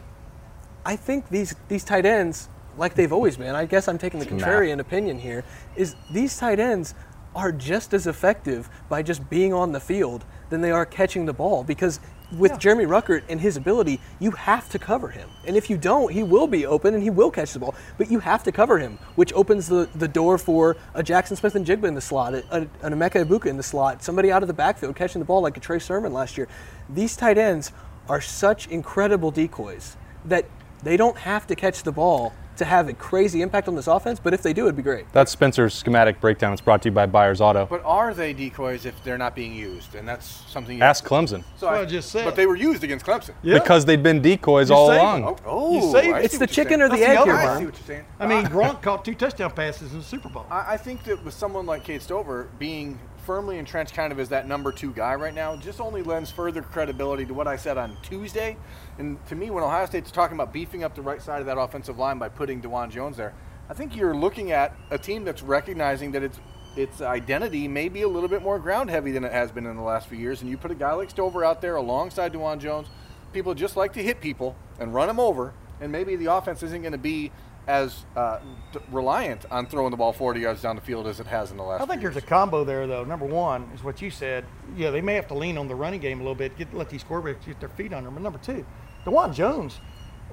I 0.84 0.96
think 0.96 1.28
these 1.28 1.54
these 1.68 1.84
tight 1.84 2.06
ends, 2.06 2.48
like 2.76 2.94
they've 2.94 3.12
always 3.12 3.36
been, 3.36 3.54
I 3.54 3.66
guess 3.66 3.88
I'm 3.88 3.98
taking 3.98 4.20
the 4.20 4.26
contrarian 4.26 4.78
opinion 4.78 5.18
here, 5.18 5.44
is 5.76 5.94
these 6.10 6.36
tight 6.36 6.60
ends 6.60 6.94
are 7.34 7.52
just 7.52 7.92
as 7.94 8.06
effective 8.06 8.68
by 8.88 9.02
just 9.02 9.28
being 9.28 9.52
on 9.52 9.72
the 9.72 9.80
field 9.80 10.24
than 10.50 10.60
they 10.60 10.70
are 10.70 10.86
catching 10.86 11.26
the 11.26 11.32
ball 11.32 11.62
because 11.62 12.00
with 12.32 12.58
Jeremy 12.58 12.84
Ruckert 12.84 13.22
and 13.28 13.40
his 13.40 13.56
ability, 13.56 14.00
you 14.19 14.32
have 14.32 14.69
to 14.70 14.78
cover 14.78 15.08
him. 15.08 15.28
And 15.46 15.56
if 15.56 15.70
you 15.70 15.76
don't, 15.76 16.12
he 16.12 16.22
will 16.22 16.46
be 16.46 16.66
open 16.66 16.94
and 16.94 17.02
he 17.02 17.10
will 17.10 17.30
catch 17.30 17.52
the 17.52 17.58
ball. 17.58 17.75
But 17.96 18.10
you 18.10 18.19
have 18.20 18.42
to 18.44 18.52
cover 18.52 18.78
him, 18.78 18.98
which 19.14 19.32
opens 19.32 19.69
the, 19.69 19.88
the 19.94 20.08
door 20.08 20.38
for 20.38 20.76
a 20.94 21.02
Jaxon 21.02 21.36
Smith-Njigba 21.36 21.84
in 21.84 21.94
the 21.94 22.00
slot, 22.00 22.34
a, 22.34 22.44
a, 22.50 22.60
an 22.82 22.94
Emeka 22.94 23.25
Egbuka 23.25 23.46
in 23.46 23.56
the 23.56 23.62
slot, 23.62 24.02
somebody 24.02 24.30
out 24.30 24.42
of 24.42 24.48
the 24.48 24.54
backfield 24.54 24.96
catching 24.96 25.20
the 25.20 25.25
ball 25.25 25.40
like 25.40 25.56
a 25.56 25.60
Trey 25.60 25.78
Sermon 25.78 26.12
last 26.12 26.36
year. 26.36 26.48
These 26.88 27.16
tight 27.16 27.38
ends 27.38 27.72
are 28.08 28.20
such 28.20 28.66
incredible 28.69 29.31
decoys 29.31 29.96
that 30.24 30.46
they 30.82 30.96
don't 30.96 31.19
have 31.19 31.46
to 31.46 31.55
catch 31.55 31.82
the 31.82 31.93
ball 31.93 32.32
to 32.58 32.65
have 32.65 32.88
a 32.88 32.93
crazy 32.93 33.43
impact 33.43 33.69
on 33.69 33.74
this 33.74 33.86
offense, 33.86 34.20
but 34.20 34.34
if 34.34 34.43
they 34.43 34.53
do, 34.53 34.65
it'd 34.65 34.77
be 34.77 34.82
great. 34.82 35.10
That's 35.12 35.32
Spencer's 35.32 35.74
schematic 35.74 36.20
breakdown. 36.20 36.53
It's 36.53 36.60
brought 36.62 36.82
to 36.82 36.88
you 36.88 36.93
by 36.93 37.06
Byers 37.06 37.41
Auto. 37.41 37.67
But 37.67 37.82
are 37.84 38.12
they 38.15 38.32
decoys 38.32 38.84
if 38.84 39.03
they're 39.05 39.19
not 39.19 39.34
being 39.34 39.55
used? 39.55 39.94
And 39.94 40.06
that's 40.06 40.27
something. 40.50 40.77
You, 40.79 40.82
Ask 40.84 41.05
Clemson. 41.05 41.44
So 41.56 41.67
what 41.67 41.77
I 41.77 41.84
just 41.84 42.10
said. 42.10 42.24
But 42.24 42.36
they 42.36 42.46
were 42.46 42.56
used 42.56 42.84
against 42.84 43.06
Clemson. 43.06 43.34
Yeah. 43.43 43.58
Because 43.58 43.84
they'd 43.84 44.03
been 44.03 44.20
decoys 44.20 44.70
You 44.70 44.77
all 44.77 44.93
along. 44.93 45.22
them. 45.24 45.36
Oh, 45.46 45.74
You 45.74 45.93
saved- 45.93 46.24
It's 46.24 46.38
the 46.38 46.46
chicken 46.46 46.82
or 46.82 46.88
the 46.88 46.96
egg 46.96 47.19
here. 47.24 47.34
I 47.34 47.58
see 47.58 47.65
what 47.67 47.74
you're 47.77 47.86
saying. 47.86 48.05
I 48.20 48.27
mean, 48.27 48.44
Gronk 48.46 48.82
caught 48.82 49.05
two 49.05 49.15
touchdown 49.15 49.50
passes 49.53 49.93
in 49.93 49.98
the 49.98 50.05
Super 50.05 50.29
Bowl. 50.29 50.46
I, 50.50 50.74
I 50.74 50.77
think 50.77 51.05
that 51.05 51.24
with 51.24 51.34
someone 51.34 51.67
like 51.67 51.84
Cade 51.84 52.03
Stover 52.03 52.48
being 52.58 52.98
firmly 53.29 53.58
entrenched 53.58 53.93
kind 53.93 54.11
of 54.11 54.19
as 54.19 54.31
that 54.31 54.49
number 54.49 54.73
two 54.73 54.91
guy 54.91 55.15
right 55.15 55.35
now 55.35 55.55
just 55.55 55.82
only 55.82 56.03
lends 56.03 56.31
further 56.31 56.63
credibility 56.63 57.27
to 57.27 57.35
what 57.35 57.47
I 57.47 57.56
said 57.56 57.77
on 57.77 57.94
Tuesday. 58.03 58.56
And 58.97 59.19
to 59.27 59.35
me, 59.35 59.51
when 59.51 59.63
Ohio 59.63 59.85
State's 59.85 60.11
talking 60.11 60.35
about 60.35 60.51
beefing 60.51 60.82
up 60.82 60.94
the 60.94 61.03
right 61.03 61.20
side 61.20 61.41
of 61.41 61.44
that 61.44 61.58
offensive 61.58 61.99
line 61.99 62.19
by 62.19 62.31
putting 62.31 62.63
Dawand 62.63 62.89
Jones 62.89 63.19
there, 63.19 63.35
I 63.69 63.75
think 63.75 63.94
you're 63.94 64.17
looking 64.17 64.51
at 64.51 64.75
a 64.91 64.97
team 64.97 65.25
that's 65.25 65.43
recognizing 65.43 66.13
that 66.13 66.23
its 66.23 66.41
its 66.75 67.03
identity 67.03 67.69
may 67.69 67.91
be 67.91 68.01
a 68.01 68.08
little 68.08 68.31
bit 68.31 68.41
more 68.41 68.58
ground 68.58 68.89
heavy 68.89 69.13
than 69.13 69.25
it 69.25 69.32
has 69.32 69.53
been 69.53 69.67
in 69.67 69.77
the 69.77 69.82
last 69.82 70.08
few 70.08 70.17
years. 70.17 70.41
And 70.41 70.51
you 70.51 70.56
put 70.56 70.70
a 70.70 70.75
guy 70.75 70.94
like 70.94 71.11
Stover 71.11 71.44
out 71.44 71.61
there 71.61 71.77
alongside 71.77 72.32
Dawand 72.32 72.61
Jones, 72.61 72.89
people 73.35 73.53
just 73.53 73.77
like 73.77 73.93
to 73.93 74.03
hit 74.03 74.23
people 74.23 74.56
and 74.81 74.94
run 74.94 75.06
them 75.06 75.20
over. 75.20 75.53
And 75.82 75.93
maybe 75.93 76.17
the 76.17 76.32
offense 76.32 76.63
isn't 76.63 76.81
going 76.81 76.93
to 76.93 76.99
be 76.99 77.31
as 77.69 78.05
uh, 78.17 78.39
d- 78.72 78.81
reliant 78.91 79.44
on 79.51 79.67
throwing 79.67 79.91
the 79.91 79.96
ball 79.96 80.13
40 80.13 80.41
yards 80.41 80.63
down 80.63 80.75
the 80.75 80.82
field 80.82 81.06
as 81.06 81.20
it 81.20 81.27
has 81.27 81.51
in 81.51 81.56
the 81.58 81.63
last. 81.63 81.82
I 81.82 81.87
think 81.87 82.01
there's 82.01 82.17
a 82.17 82.20
combo 82.22 82.65
there, 82.65 82.87
though. 82.87 83.05
Number 83.05 83.27
one 83.27 83.70
is 83.75 83.84
what 83.84 84.01
you 84.03 84.10
said. 84.10 84.44
Yeah, 84.75 84.91
they 84.91 85.03
may 85.03 85.15
have 85.15 85.29
to 85.29 85.34
lean 85.34 85.58
on 85.58 85.69
the 85.69 85.75
running 85.75 86.01
game 86.01 86.19
a 86.19 86.22
little 86.22 86.34
bit, 86.34 86.56
get 86.56 86.72
let 86.75 86.89
these 86.89 87.05
quarterbacks 87.05 87.44
get 87.46 87.60
their 87.60 87.69
feet 87.69 87.93
under 87.93 88.06
them. 88.06 88.15
But 88.15 88.22
number 88.22 88.39
two, 88.39 88.65
Dawand 89.05 89.34
Jones, 89.34 89.79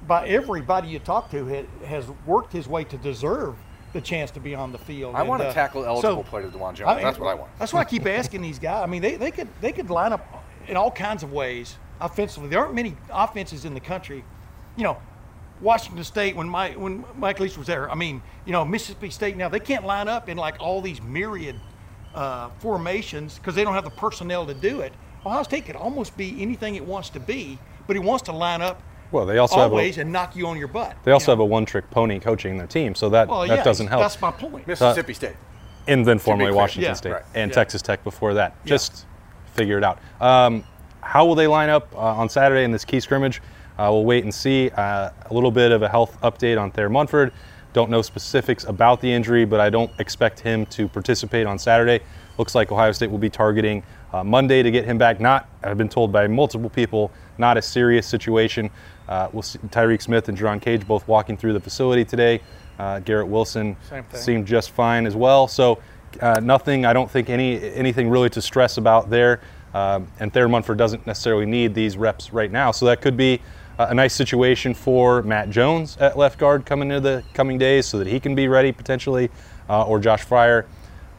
by 0.06 0.26
everybody 0.26 0.88
you 0.88 0.98
talk 0.98 1.30
to, 1.30 1.46
ha- 1.46 1.86
has 1.86 2.06
worked 2.24 2.52
his 2.52 2.66
way 2.66 2.84
to 2.84 2.96
deserve 2.96 3.54
the 3.92 4.00
chance 4.00 4.30
to 4.30 4.40
be 4.40 4.54
on 4.54 4.72
the 4.72 4.78
field. 4.78 5.14
I 5.14 5.20
And, 5.20 5.28
want 5.28 5.42
to 5.42 5.48
uh, 5.48 5.52
tackle 5.52 5.84
eligible 5.84 6.24
so- 6.24 6.28
players, 6.30 6.52
Dawand 6.54 6.74
Jones. 6.74 7.02
that's 7.02 7.18
what 7.18 7.28
I 7.28 7.34
want. 7.34 7.50
That's 7.58 7.72
why 7.74 7.80
I 7.80 7.84
keep 7.84 8.06
asking 8.06 8.40
these 8.40 8.58
guys. 8.58 8.82
I 8.82 8.86
mean, 8.86 9.02
they, 9.02 9.16
they 9.16 9.30
could 9.30 9.48
they 9.60 9.72
could 9.72 9.90
line 9.90 10.12
up 10.14 10.42
in 10.68 10.76
all 10.76 10.90
kinds 10.90 11.22
of 11.22 11.32
ways 11.32 11.76
offensively. 12.00 12.48
There 12.48 12.60
aren't 12.60 12.74
many 12.74 12.96
offenses 13.12 13.66
in 13.66 13.74
the 13.74 13.80
country. 13.80 14.24
You 14.76 14.84
know, 14.84 14.96
Washington 15.60 16.04
State 16.04 16.36
when 16.36 16.48
my 16.48 16.70
when 16.72 17.04
Mike 17.16 17.40
Leach 17.40 17.56
was 17.56 17.66
there. 17.66 17.90
I 17.90 17.94
mean, 17.94 18.22
you 18.44 18.52
know, 18.52 18.64
Mississippi 18.64 19.10
State 19.10 19.36
now 19.36 19.48
they 19.48 19.60
can't 19.60 19.84
line 19.86 20.08
up 20.08 20.28
in 20.28 20.36
like 20.36 20.56
all 20.60 20.80
these 20.82 21.00
myriad 21.02 21.56
uh, 22.14 22.50
formations 22.58 23.38
because 23.38 23.54
they 23.54 23.64
don't 23.64 23.74
have 23.74 23.84
the 23.84 23.90
personnel 23.90 24.46
to 24.46 24.54
do 24.54 24.80
it. 24.80 24.92
Ohio 25.24 25.42
State 25.42 25.66
could 25.66 25.76
almost 25.76 26.16
be 26.16 26.40
anything 26.40 26.74
it 26.76 26.84
wants 26.84 27.08
to 27.10 27.20
be, 27.20 27.58
but 27.86 27.96
it 27.96 28.00
wants 28.02 28.22
to 28.24 28.32
line 28.32 28.62
up 28.62 28.82
Well, 29.10 29.26
they 29.26 29.38
also 29.38 29.56
have 29.56 29.70
a- 29.70 29.74
always 29.74 29.98
and 29.98 30.12
knock 30.12 30.36
you 30.36 30.46
on 30.46 30.56
your 30.56 30.68
butt. 30.68 30.96
They 31.04 31.12
also 31.12 31.32
you 31.32 31.32
have 31.32 31.40
a 31.40 31.44
one-trick 31.44 31.90
pony 31.90 32.20
coaching 32.20 32.56
their 32.58 32.66
team, 32.66 32.94
so 32.94 33.08
that 33.10 33.28
well, 33.28 33.40
that 33.46 33.48
yeah, 33.58 33.64
doesn't 33.64 33.88
help. 33.88 34.02
That's 34.02 34.20
my 34.20 34.30
point. 34.30 34.66
Mississippi 34.66 35.14
State. 35.14 35.36
and 35.88 36.04
then 36.06 36.18
formerly. 36.18 36.52
Washington 36.52 36.90
Yeah. 36.90 36.94
State 36.94 37.12
Right. 37.12 37.22
and 37.34 37.50
Yeah. 37.50 37.54
Texas 37.54 37.82
Tech 37.82 38.04
before 38.04 38.34
that. 38.34 38.64
Just 38.66 39.06
figure 39.54 39.78
it 39.78 39.84
out. 39.84 39.98
Um, 40.20 40.64
how 41.00 41.24
will 41.24 41.34
they 41.36 41.46
line 41.46 41.70
up 41.70 41.88
uh, 41.94 41.98
on 41.98 42.28
Saturday 42.28 42.64
in 42.64 42.72
this 42.72 42.84
key 42.84 43.00
scrimmage? 43.00 43.40
Uh, 43.78 43.88
we'll 43.92 44.04
wait 44.04 44.24
and 44.24 44.34
see. 44.34 44.70
Uh, 44.70 45.10
a 45.30 45.34
little 45.34 45.50
bit 45.50 45.72
of 45.72 45.82
a 45.82 45.88
health 45.88 46.18
update 46.22 46.60
on 46.60 46.70
Thayer 46.70 46.88
Munford. 46.88 47.32
Don't 47.72 47.90
know 47.90 48.00
specifics 48.00 48.64
about 48.64 49.00
the 49.02 49.12
injury, 49.12 49.44
but 49.44 49.60
I 49.60 49.68
don't 49.68 49.90
expect 49.98 50.40
him 50.40 50.64
to 50.66 50.88
participate 50.88 51.46
on 51.46 51.58
Saturday. 51.58 52.02
Looks 52.38 52.54
like 52.54 52.72
Ohio 52.72 52.92
State 52.92 53.10
will 53.10 53.18
be 53.18 53.28
targeting 53.28 53.82
uh, 54.12 54.24
Monday 54.24 54.62
to 54.62 54.70
get 54.70 54.84
him 54.86 54.96
back. 54.96 55.20
Not, 55.20 55.48
I've 55.62 55.76
been 55.76 55.88
told 55.88 56.10
by 56.10 56.26
multiple 56.26 56.70
people, 56.70 57.10
not 57.36 57.58
a 57.58 57.62
serious 57.62 58.06
situation. 58.06 58.70
Uh, 59.08 59.28
we'll 59.32 59.42
see 59.42 59.58
Tyreke 59.58 60.02
Smith 60.02 60.28
and 60.28 60.38
Jerron 60.38 60.60
Cage 60.60 60.86
both 60.86 61.06
walking 61.06 61.36
through 61.36 61.52
the 61.52 61.60
facility 61.60 62.04
today. 62.04 62.40
Uh, 62.78 63.00
Garrett 63.00 63.28
Wilson 63.28 63.76
seemed 64.12 64.46
just 64.46 64.70
fine 64.70 65.06
as 65.06 65.14
well. 65.14 65.46
So 65.48 65.78
uh, 66.20 66.40
nothing, 66.40 66.86
I 66.86 66.92
don't 66.92 67.10
think 67.10 67.30
any 67.30 67.62
anything 67.74 68.08
really 68.08 68.30
to 68.30 68.42
stress 68.42 68.78
about 68.78 69.10
there. 69.10 69.40
Um, 69.74 70.08
and 70.20 70.32
Thayer 70.32 70.48
Munford 70.48 70.78
doesn't 70.78 71.06
necessarily 71.06 71.44
need 71.44 71.74
these 71.74 71.98
reps 71.98 72.32
right 72.32 72.50
now. 72.50 72.70
So 72.70 72.86
that 72.86 73.02
could 73.02 73.16
be 73.16 73.42
a 73.78 73.94
nice 73.94 74.14
situation 74.14 74.74
for 74.74 75.22
Matt 75.22 75.50
Jones 75.50 75.96
at 75.98 76.16
left 76.16 76.38
guard 76.38 76.64
coming 76.64 76.90
into 76.90 77.00
the 77.00 77.24
coming 77.34 77.58
days 77.58 77.86
so 77.86 77.98
that 77.98 78.06
he 78.06 78.18
can 78.18 78.34
be 78.34 78.48
ready 78.48 78.72
potentially, 78.72 79.30
uh, 79.68 79.84
or 79.84 79.98
Josh 79.98 80.24
Fryar. 80.24 80.64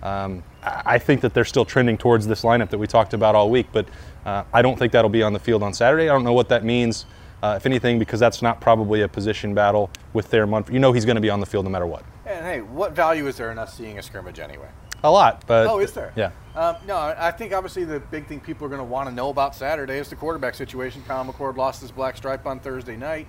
Um, 0.02 0.44
I 0.64 1.00
think 1.00 1.22
that 1.22 1.34
they're 1.34 1.46
still 1.46 1.66
trending 1.66 1.98
towards 1.98 2.28
this 2.28 2.44
lineup 2.44 2.70
that 2.70 2.78
we 2.78 2.88
talked 2.88 3.14
about 3.14 3.36
all 3.36 3.50
week, 3.50 3.68
but 3.72 3.88
uh, 4.26 4.44
I 4.54 4.62
don't 4.62 4.78
think 4.78 4.92
that'll 4.92 5.10
be 5.10 5.24
on 5.24 5.34
the 5.34 5.40
field 5.40 5.64
on 5.64 5.74
Saturday. 5.74 6.10
I 6.10 6.14
don't 6.14 6.24
know 6.24 6.34
what 6.34 6.50
that 6.50 6.66
means, 6.66 7.06
uh, 7.42 7.54
if 7.58 7.66
anything, 7.66 8.00
because 8.00 8.20
that's 8.20 8.42
not 8.42 8.60
probably 8.60 9.02
a 9.02 9.08
position 9.08 9.54
battle 9.54 9.90
with 10.14 10.28
Thayer 10.28 10.48
Munford. 10.48 10.74
You 10.74 10.80
know 10.80 10.92
he's 10.92 11.06
going 11.06 11.16
to 11.16 11.22
be 11.22 11.30
on 11.30 11.40
the 11.40 11.46
field 11.46 11.66
no 11.66 11.72
matter 11.72 11.88
what. 11.88 12.04
And 12.26 12.46
hey, 12.46 12.62
what 12.62 12.94
value 12.94 13.28
is 13.28 13.38
there 13.38 13.52
in 13.52 13.60
us 13.60 13.76
seeing 13.76 13.98
a 13.98 14.04
scrimmage 14.04 14.40
anyway? 14.40 14.68
A 15.04 15.12
lot, 15.12 15.44
but 15.48 15.68
Oh, 15.68 15.80
is 15.80 15.92
there? 15.94 16.12
Yeah. 16.16 16.32
Um, 16.56 16.76
no, 16.88 16.96
I 16.98 17.30
think 17.32 17.54
obviously 17.54 17.84
the 17.84 18.00
big 18.00 18.26
thing 18.26 18.40
people 18.40 18.66
are 18.66 18.70
going 18.70 18.80
to 18.80 18.84
want 18.86 19.08
to 19.08 19.14
know 19.14 19.30
about 19.30 19.54
Saturday 19.56 19.98
is 20.00 20.10
the 20.10 20.16
quarterback 20.16 20.56
situation. 20.56 21.04
Kyle 21.08 21.24
McCord 21.24 21.56
lost 21.56 21.82
his 21.82 21.92
black 21.92 22.18
stripe 22.18 22.48
on 22.48 22.60
Thursday 22.60 22.96
night. 22.96 23.28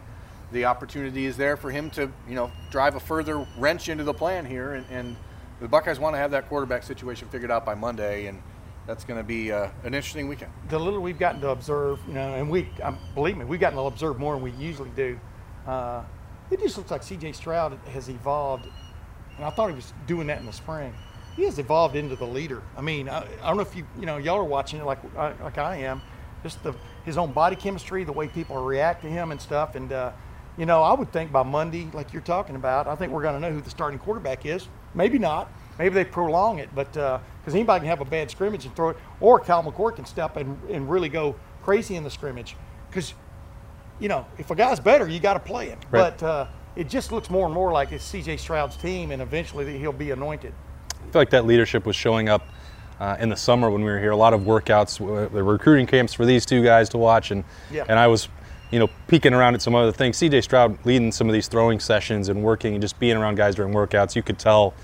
The 0.50 0.64
opportunity 0.64 1.26
is 1.26 1.36
there 1.36 1.58
for 1.58 1.70
him 1.70 1.90
to, 1.90 2.10
you 2.26 2.34
know, 2.34 2.50
drive 2.70 2.94
a 2.94 3.00
further 3.00 3.46
wrench 3.58 3.90
into 3.90 4.02
the 4.02 4.14
plan 4.14 4.46
here, 4.46 4.72
and, 4.74 4.86
and 4.90 5.16
the 5.60 5.68
Buckeyes 5.68 5.98
want 5.98 6.14
to 6.14 6.18
have 6.18 6.30
that 6.30 6.48
quarterback 6.48 6.84
situation 6.84 7.28
figured 7.28 7.50
out 7.50 7.66
by 7.66 7.74
Monday, 7.74 8.28
and 8.28 8.42
that's 8.86 9.04
going 9.04 9.20
to 9.20 9.24
be 9.24 9.52
uh, 9.52 9.68
an 9.84 9.92
interesting 9.92 10.26
weekend. 10.26 10.50
the 10.70 10.78
little 10.78 11.00
we've 11.00 11.18
gotten 11.18 11.42
to 11.42 11.50
observe, 11.50 12.00
you 12.08 12.14
know, 12.14 12.32
and 12.32 12.48
we, 12.48 12.70
um, 12.82 12.96
believe 13.14 13.36
me, 13.36 13.44
we've 13.44 13.60
gotten 13.60 13.76
to 13.76 13.84
observe 13.84 14.18
more 14.18 14.32
than 14.34 14.42
we 14.42 14.52
usually 14.52 14.88
do. 14.96 15.20
Uh, 15.66 16.02
it 16.50 16.60
just 16.60 16.78
looks 16.78 16.90
like 16.90 17.02
C.J. 17.02 17.32
Stroud 17.32 17.78
has 17.92 18.08
evolved, 18.08 18.66
and 19.36 19.44
I 19.44 19.50
thought 19.50 19.68
he 19.68 19.76
was 19.76 19.92
doing 20.06 20.28
that 20.28 20.40
in 20.40 20.46
the 20.46 20.52
spring. 20.54 20.94
He 21.38 21.44
has 21.44 21.60
evolved 21.60 21.94
into 21.94 22.16
the 22.16 22.26
leader. 22.26 22.62
I 22.76 22.80
mean, 22.80 23.08
I, 23.08 23.20
I 23.20 23.46
don't 23.46 23.56
know 23.56 23.62
if 23.62 23.76
you, 23.76 23.86
you 24.00 24.06
know, 24.06 24.16
y'all 24.16 24.38
are 24.38 24.44
watching 24.44 24.80
it 24.80 24.84
like 24.84 24.98
I- 25.16 25.34
like 25.40 25.56
I 25.56 25.76
am, 25.76 26.02
just 26.42 26.60
the 26.64 26.74
his 27.04 27.16
own 27.16 27.30
body 27.30 27.54
chemistry, 27.54 28.02
the 28.02 28.12
way 28.12 28.26
people 28.26 28.56
react 28.56 29.02
to 29.02 29.08
him 29.08 29.30
and 29.30 29.40
stuff, 29.40 29.76
and 29.76 29.92
uh, 29.92 30.10
you 30.56 30.66
know, 30.66 30.82
I 30.82 30.94
would 30.94 31.12
think 31.12 31.30
by 31.30 31.44
Monday, 31.44 31.88
like 31.92 32.12
you're 32.12 32.22
talking 32.22 32.56
about, 32.56 32.88
I 32.88 32.96
think 32.96 33.12
we're 33.12 33.22
going 33.22 33.34
to 33.34 33.40
know 33.40 33.52
who 33.52 33.60
the 33.60 33.70
starting 33.70 34.00
quarterback 34.00 34.44
is. 34.46 34.66
Maybe 34.94 35.16
not. 35.16 35.48
Maybe 35.78 35.94
they 35.94 36.04
prolong 36.04 36.58
it, 36.58 36.70
but 36.74 36.92
because 36.92 37.54
anybody 37.54 37.82
can 37.82 37.88
have 37.88 38.00
a 38.00 38.04
bad 38.04 38.32
scrimmage 38.32 38.64
and 38.64 38.74
throw 38.74 38.88
it, 38.88 38.96
or 39.20 39.38
Cal 39.38 39.62
McCord 39.62 39.94
can 39.94 40.06
step 40.06 40.36
and, 40.36 40.58
and 40.68 40.90
really 40.90 41.08
go 41.08 41.36
crazy 41.62 41.94
in 41.94 42.02
the 42.02 42.10
scrimmage. 42.10 42.56
Because, 42.90 43.14
you 44.00 44.08
know, 44.08 44.26
if 44.38 44.50
a 44.50 44.56
guy's 44.56 44.80
better, 44.80 45.06
you 45.08 45.20
got 45.20 45.34
to 45.34 45.40
play 45.40 45.68
him. 45.68 45.78
Right. 45.92 46.18
But 46.18 46.22
uh, 46.24 46.46
it 46.74 46.88
just 46.88 47.12
looks 47.12 47.30
more 47.30 47.46
and 47.46 47.54
more 47.54 47.70
like 47.70 47.92
it's 47.92 48.02
C.J. 48.02 48.38
Stroud's 48.38 48.76
team, 48.76 49.12
and 49.12 49.22
eventually 49.22 49.78
he'll 49.78 49.92
be 49.92 50.10
anointed. 50.10 50.52
I 51.08 51.10
feel 51.10 51.22
like 51.22 51.30
that 51.30 51.46
leadership 51.46 51.86
was 51.86 51.96
showing 51.96 52.28
up 52.28 52.46
uh, 53.00 53.16
in 53.18 53.30
the 53.30 53.36
summer 53.36 53.70
when 53.70 53.82
we 53.82 53.90
were 53.90 53.98
here. 53.98 54.10
A 54.10 54.16
lot 54.16 54.34
of 54.34 54.42
workouts, 54.42 54.98
the 55.32 55.42
recruiting 55.42 55.86
camps 55.86 56.12
for 56.12 56.26
these 56.26 56.44
two 56.44 56.62
guys 56.62 56.90
to 56.90 56.98
watch, 56.98 57.30
and 57.30 57.44
Yeah. 57.70 57.84
and 57.88 57.98
I 57.98 58.08
was, 58.08 58.28
you 58.70 58.78
know, 58.78 58.90
peeking 59.06 59.32
around 59.32 59.54
at 59.54 59.62
some 59.62 59.74
other 59.74 59.92
things. 59.92 60.18
C.J. 60.18 60.42
Stroud 60.42 60.78
leading 60.84 61.10
some 61.10 61.26
of 61.26 61.32
these 61.32 61.48
throwing 61.48 61.80
sessions 61.80 62.28
and 62.28 62.42
working 62.42 62.74
and 62.74 62.82
just 62.82 62.98
being 63.00 63.16
around 63.16 63.36
guys 63.36 63.54
during 63.54 63.72
workouts. 63.72 64.14
You 64.14 64.22
could 64.22 64.38
tell, 64.38 64.74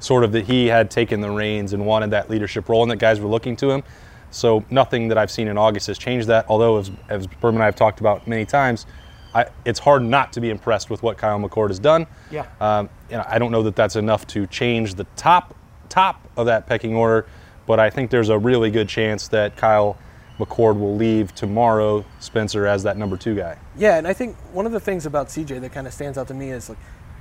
sort 0.00 0.24
of, 0.24 0.32
that 0.32 0.46
he 0.46 0.68
had 0.68 0.90
taken 0.90 1.20
the 1.20 1.30
reins 1.30 1.74
and 1.74 1.84
wanted 1.84 2.10
that 2.12 2.30
leadership 2.30 2.68
role, 2.70 2.80
and 2.82 2.90
that 2.90 2.96
guys 2.96 3.20
were 3.20 3.28
looking 3.28 3.54
to 3.56 3.70
him. 3.70 3.82
So 4.30 4.64
nothing 4.70 5.08
that 5.08 5.18
I've 5.18 5.30
seen 5.30 5.48
in 5.48 5.58
August 5.58 5.86
has 5.88 5.98
changed 5.98 6.28
that. 6.28 6.46
Although, 6.48 6.78
as, 6.78 6.90
as 7.10 7.26
Berman 7.26 7.56
and 7.56 7.62
I 7.64 7.66
have 7.66 7.76
talked 7.76 8.00
about 8.00 8.26
many 8.26 8.46
times, 8.46 8.86
I, 9.34 9.46
it's 9.66 9.80
hard 9.80 10.02
not 10.02 10.32
to 10.32 10.40
be 10.40 10.48
impressed 10.48 10.88
with 10.88 11.02
what 11.02 11.18
Kyle 11.18 11.38
McCord 11.38 11.68
has 11.68 11.78
done. 11.78 12.06
Yeah. 12.30 12.46
Um, 12.60 12.88
know, 13.10 13.24
I 13.28 13.38
don't 13.38 13.52
know 13.52 13.62
that 13.64 13.76
that's 13.76 13.96
enough 13.96 14.26
to 14.28 14.46
change 14.46 14.94
the 14.94 15.04
top 15.16 15.54
top 15.88 16.20
of 16.36 16.46
that 16.46 16.66
pecking 16.66 16.94
order, 16.94 17.26
but 17.66 17.80
I 17.80 17.90
think 17.90 18.10
there's 18.10 18.28
a 18.28 18.38
really 18.38 18.70
good 18.70 18.88
chance 18.88 19.28
that 19.28 19.56
Kyle 19.56 19.96
McCord 20.38 20.78
will 20.78 20.96
leave 20.96 21.34
tomorrow. 21.34 22.04
Spencer 22.18 22.66
as 22.66 22.82
that 22.82 22.96
number 22.96 23.16
two 23.16 23.36
guy. 23.36 23.56
Yeah, 23.76 23.96
and 23.96 24.06
I 24.06 24.12
think 24.12 24.36
one 24.52 24.66
of 24.66 24.72
the 24.72 24.80
things 24.80 25.06
about 25.06 25.28
CJ 25.28 25.60
that 25.60 25.72
kind 25.72 25.86
of 25.86 25.92
stands 25.92 26.18
out 26.18 26.28
to 26.28 26.34
me 26.34 26.50
is 26.50 26.68
like 26.68 26.78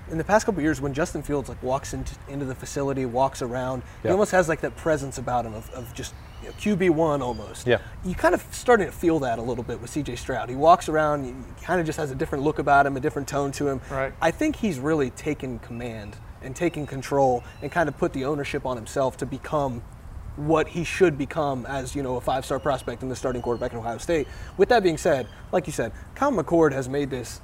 in 0.09 0.17
the 0.17 0.23
past 0.23 0.45
couple 0.45 0.59
of 0.59 0.63
years 0.63 0.81
when 0.81 0.93
Justin 0.93 1.23
Fields 1.23 1.49
like 1.49 1.61
walks 1.63 1.93
into, 1.93 2.15
into 2.27 2.45
the 2.45 2.55
facility, 2.55 3.05
walks 3.05 3.41
around, 3.41 3.83
he 4.01 4.09
almost 4.09 4.31
has 4.31 4.49
like 4.49 4.61
that 4.61 4.75
presence 4.75 5.17
about 5.17 5.45
him 5.45 5.53
of, 5.53 5.69
of 5.71 5.93
just 5.93 6.13
you 6.41 6.49
know, 6.49 6.53
QB 6.55 6.89
one 6.91 7.21
almost. 7.21 7.67
Yeah. 7.67 7.79
You 8.03 8.15
kind 8.15 8.35
of 8.35 8.45
starting 8.51 8.85
to 8.85 8.91
feel 8.91 9.19
that 9.19 9.39
a 9.39 9.41
little 9.41 9.63
bit 9.63 9.79
with 9.79 9.91
CJ 9.91 10.17
Stroud. 10.17 10.49
He 10.49 10.55
walks 10.55 10.89
around, 10.89 11.25
he 11.25 11.33
kind 11.63 11.79
of 11.79 11.85
just 11.85 11.97
has 11.97 12.11
a 12.11 12.15
different 12.15 12.43
look 12.43 12.59
about 12.59 12.85
him, 12.85 12.97
a 12.97 12.99
different 12.99 13.27
tone 13.27 13.51
to 13.53 13.67
him. 13.67 13.81
Right. 13.89 14.13
I 14.21 14.31
think 14.31 14.57
he's 14.57 14.79
really 14.79 15.09
taken 15.11 15.59
command 15.59 16.17
and 16.43 16.55
taking 16.55 16.85
control 16.85 17.43
and 17.61 17.71
kind 17.71 17.89
of 17.89 17.97
put 17.97 18.13
the 18.13 18.25
ownership 18.25 18.65
on 18.65 18.77
himself 18.77 19.17
to 19.17 19.25
become 19.25 19.81
what 20.35 20.69
he 20.69 20.83
should 20.83 21.17
become 21.17 21.65
as 21.67 21.95
you 21.95 22.01
know 22.01 22.15
a 22.15 22.21
five-star 22.21 22.59
prospect 22.59 23.03
and 23.03 23.11
the 23.11 23.15
starting 23.15 23.41
quarterback 23.41 23.71
in 23.71 23.77
Ohio 23.77 23.97
State. 23.97 24.27
With 24.57 24.69
that 24.69 24.83
being 24.83 24.97
said, 24.97 25.27
like 25.51 25.67
you 25.67 25.73
said, 25.73 25.91
Kyle 26.15 26.31
McCord 26.31 26.73
has 26.73 26.89
made 26.89 27.09
this 27.09 27.41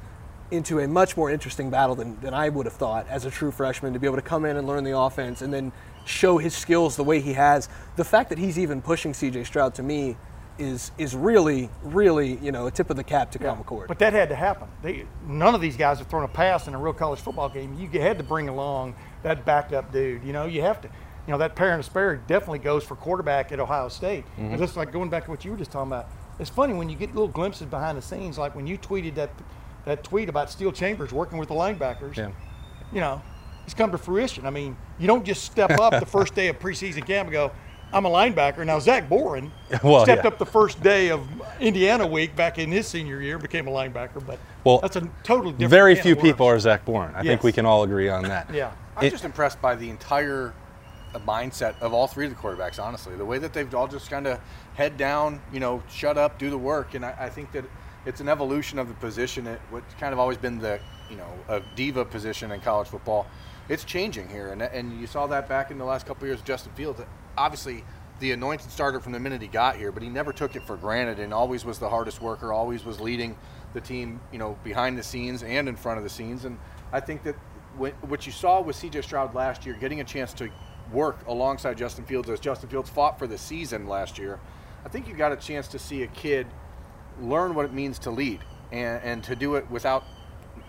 into 0.51 0.79
a 0.79 0.88
much 0.88 1.15
more 1.15 1.29
interesting 1.29 1.70
battle 1.70 1.96
than, 1.96 2.20
than 2.22 2.34
I 2.34 2.50
would 2.50 2.65
have 2.65 2.74
thought 2.74 3.08
as 3.08 3.25
a 3.25 3.29
true 3.32 3.51
freshman 3.51 3.94
to 3.94 4.00
be 4.00 4.08
able 4.08 4.15
to 4.15 4.24
come 4.24 4.46
in 4.46 4.58
and 4.58 4.68
learn 4.68 4.84
the 4.84 4.98
offense 4.98 5.44
and 5.44 5.53
then 5.53 5.72
show 6.06 6.39
his 6.39 6.56
skills 6.56 6.96
the 6.96 7.03
way 7.03 7.22
he 7.22 7.34
has. 7.34 7.70
The 7.96 8.03
fact 8.03 8.29
that 8.29 8.39
he's 8.39 8.58
even 8.58 8.82
pushing 8.82 9.13
CJ 9.13 9.46
Stroud 9.46 9.75
to 9.75 9.84
me 9.84 10.18
is 10.60 10.92
is 10.98 11.16
really 11.16 11.70
really 11.84 12.38
you 12.38 12.51
know 12.51 12.68
a 12.68 12.72
tip 12.72 12.89
of 12.89 12.98
the 12.98 13.04
cap 13.04 13.32
to 13.32 13.39
Kyle 13.39 13.56
McCord. 13.56 13.88
But 13.88 14.00
that 14.00 14.13
had 14.13 14.30
to 14.30 14.36
happen. 14.36 14.68
They, 14.84 15.06
none 15.25 15.56
of 15.56 15.62
these 15.62 15.78
guys 15.78 16.00
have 16.00 16.08
thrown 16.08 16.24
a 16.24 16.28
pass 16.28 16.68
in 16.68 16.75
a 16.75 16.78
real 16.78 16.94
college 16.94 17.20
football 17.20 17.50
game. 17.50 17.78
You 17.80 18.00
had 18.00 18.18
to 18.18 18.24
bring 18.24 18.50
along 18.50 18.96
that 19.24 19.46
backup 19.46 19.92
dude. 19.92 20.24
You 20.24 20.34
know, 20.34 20.46
you 20.46 20.62
have 20.62 20.82
to. 20.82 20.89
You 21.28 21.34
know, 21.34 21.38
that 21.39 21.56
Parent 21.56 21.86
Sperry 21.86 22.20
definitely 22.25 22.60
goes 22.60 22.84
for 22.84 22.96
quarterback 22.96 23.51
at 23.51 23.60
Ohio 23.60 23.88
State. 23.89 24.25
And 24.38 24.50
mm-hmm. 24.50 24.58
just 24.58 24.75
like 24.75 24.92
going 24.92 25.12
back 25.12 25.25
to 25.25 25.30
what 25.30 25.46
you 25.46 25.51
were 25.51 25.58
just 25.58 25.70
talking 25.70 25.92
about, 25.92 26.08
it's 26.39 26.50
funny 26.50 26.74
when 26.74 26.89
you 26.89 26.96
get 26.96 27.10
little 27.10 27.28
glimpses 27.28 27.68
behind 27.68 28.00
the 28.00 28.01
scenes, 28.01 28.39
like 28.39 28.56
when 28.56 28.66
you 28.66 28.80
tweeted 28.80 29.13
that 29.16 29.30
that 29.86 30.04
tweet 30.04 30.28
about 30.30 30.50
Steele 30.50 30.72
Chambers 30.72 31.12
working 31.12 31.38
with 31.38 31.50
the 31.50 31.56
linebackers. 31.56 32.18
Yeah. 32.18 32.32
You 32.92 33.01
know, 33.01 33.22
it's 33.66 33.74
come 33.75 33.92
to 33.92 33.98
fruition. 33.98 34.46
I 34.48 34.50
mean, 34.50 34.75
you 34.98 35.06
don't 35.06 35.24
just 35.24 35.44
step 35.44 35.72
up 35.80 36.00
the 36.00 36.06
first 36.06 36.34
day 36.34 36.48
of 36.48 36.58
preseason 36.60 37.06
camp 37.06 37.28
and 37.28 37.32
go, 37.32 37.51
I'm 37.91 38.05
a 38.05 38.10
linebacker. 38.10 38.65
Now, 38.65 38.79
Zach 38.79 39.10
Boren 39.10 39.51
Well, 39.84 40.03
stepped 40.03 40.24
yeah. 40.24 40.27
up 40.29 40.38
the 40.38 40.46
first 40.46 40.81
day 40.84 41.10
of 41.10 41.27
Indiana 41.60 42.05
week 42.05 42.36
back 42.36 42.60
in 42.60 42.72
his 42.72 42.88
senior 42.88 43.22
year, 43.22 43.38
became 43.39 43.67
a 43.67 43.72
linebacker. 43.72 44.25
But 44.25 44.39
Well, 44.63 44.79
that's 44.79 44.96
a 44.96 45.10
totally 45.24 45.51
different. 45.53 45.72
Very 45.72 45.96
few 45.96 46.15
worms. 46.15 46.27
people 46.29 46.46
are 46.48 46.60
Zach 46.60 46.86
Boren. 46.86 47.13
I 47.15 47.24
think 47.24 47.43
we 47.43 47.51
can 47.51 47.65
all 47.65 47.84
agree 47.84 48.10
on 48.10 48.24
that. 48.24 48.53
Yeah. 48.53 48.72
I'm 48.96 49.05
It- 49.05 49.12
just 49.12 49.25
impressed 49.25 49.62
by 49.62 49.75
the 49.75 49.89
entire 49.89 50.53
uh, 51.15 51.19
mindset 51.19 51.79
of 51.81 51.93
all 51.93 52.05
three 52.08 52.25
of 52.25 52.31
the 52.31 52.38
quarterbacks. 52.38 52.81
Honestly, 52.81 53.15
the 53.15 53.25
way 53.25 53.39
that 53.39 53.53
they've 53.53 53.74
all 53.74 53.88
just 53.88 54.10
kind 54.12 54.27
of 54.27 54.39
head 54.75 54.96
down, 54.98 55.41
you 55.51 55.60
know, 55.60 55.81
shut 55.89 56.17
up, 56.17 56.38
do 56.38 56.50
the 56.51 56.58
work, 56.58 56.93
and 56.93 57.03
I, 57.03 57.15
I 57.19 57.29
think 57.29 57.51
that 57.53 57.65
it's 58.05 58.22
an 58.22 58.29
evolution 58.29 58.77
of 58.77 58.88
the 58.88 58.93
position. 58.96 59.48
It, 59.48 59.60
what's 59.72 59.91
kind 59.96 60.13
of 60.13 60.19
always 60.19 60.38
been 60.38 60.60
the, 60.60 60.79
you 61.10 61.17
know, 61.17 61.27
a 61.48 61.62
diva 61.75 62.05
position 62.05 62.51
in 62.51 62.62
college 62.62 62.88
football. 62.88 63.25
It's 63.69 63.83
changing 63.83 64.27
here, 64.29 64.47
and 64.47 64.61
and 64.61 64.99
you 64.99 65.07
saw 65.07 65.27
that 65.27 65.47
back 65.47 65.71
in 65.71 65.77
the 65.77 65.85
last 65.85 66.05
couple 66.05 66.27
years. 66.27 66.41
Justin 66.41 66.73
Fields, 66.73 67.01
obviously. 67.38 67.83
The 68.19 68.33
anointed 68.33 68.69
starter 68.69 68.99
from 68.99 69.13
the 69.13 69.19
minute 69.21 69.41
he 69.41 69.47
got 69.47 69.77
here, 69.77 69.93
but 69.93 70.03
he 70.03 70.09
never 70.09 70.33
took 70.33 70.57
it 70.57 70.63
for 70.63 70.75
granted 70.75 71.19
and 71.19 71.33
always 71.33 71.63
was 71.63 71.79
the 71.79 71.88
hardest 71.88 72.21
worker, 72.21 72.51
always 72.51 72.83
was 72.83 72.99
leading 72.99 73.38
the 73.73 73.79
team, 73.79 74.19
you 74.33 74.38
know, 74.38 74.57
behind 74.61 74.97
the 74.97 75.03
scenes 75.03 75.41
and 75.41 75.69
in 75.69 75.77
front 75.77 75.99
of 75.99 76.03
the 76.03 76.09
scenes. 76.09 76.43
And 76.43 76.59
I 76.91 76.99
think 76.99 77.23
that 77.23 77.35
what 77.77 78.25
you 78.25 78.33
saw 78.33 78.61
with 78.61 78.75
CJ 78.75 79.03
Stroud 79.03 79.33
last 79.35 79.65
year, 79.65 79.75
getting 79.75 80.01
a 80.01 80.03
chance 80.03 80.33
to 80.33 80.49
work 80.91 81.25
alongside 81.27 81.77
Justin 81.77 82.05
Fields 82.05 82.29
as 82.29 82.39
Justin 82.39 82.69
Fields 82.69 82.89
fought 82.89 83.17
for 83.17 83.27
the 83.27 83.38
season 83.38 83.88
last 83.88 84.17
year, 84.17 84.39
I 84.85 84.89
think 84.89 85.07
you 85.07 85.13
got 85.13 85.31
a 85.31 85.38
chance 85.38 85.67
to 85.69 85.79
see 85.79 86.03
a 86.03 86.07
kid 86.07 86.47
learn 87.21 87.53
what 87.55 87.65
it 87.65 87.73
means 87.73 87.99
to 87.99 88.11
lead 88.11 88.41
and, 88.71 89.01
and 89.03 89.23
to 89.25 89.35
do 89.35 89.55
it 89.55 89.69
without 89.69 90.03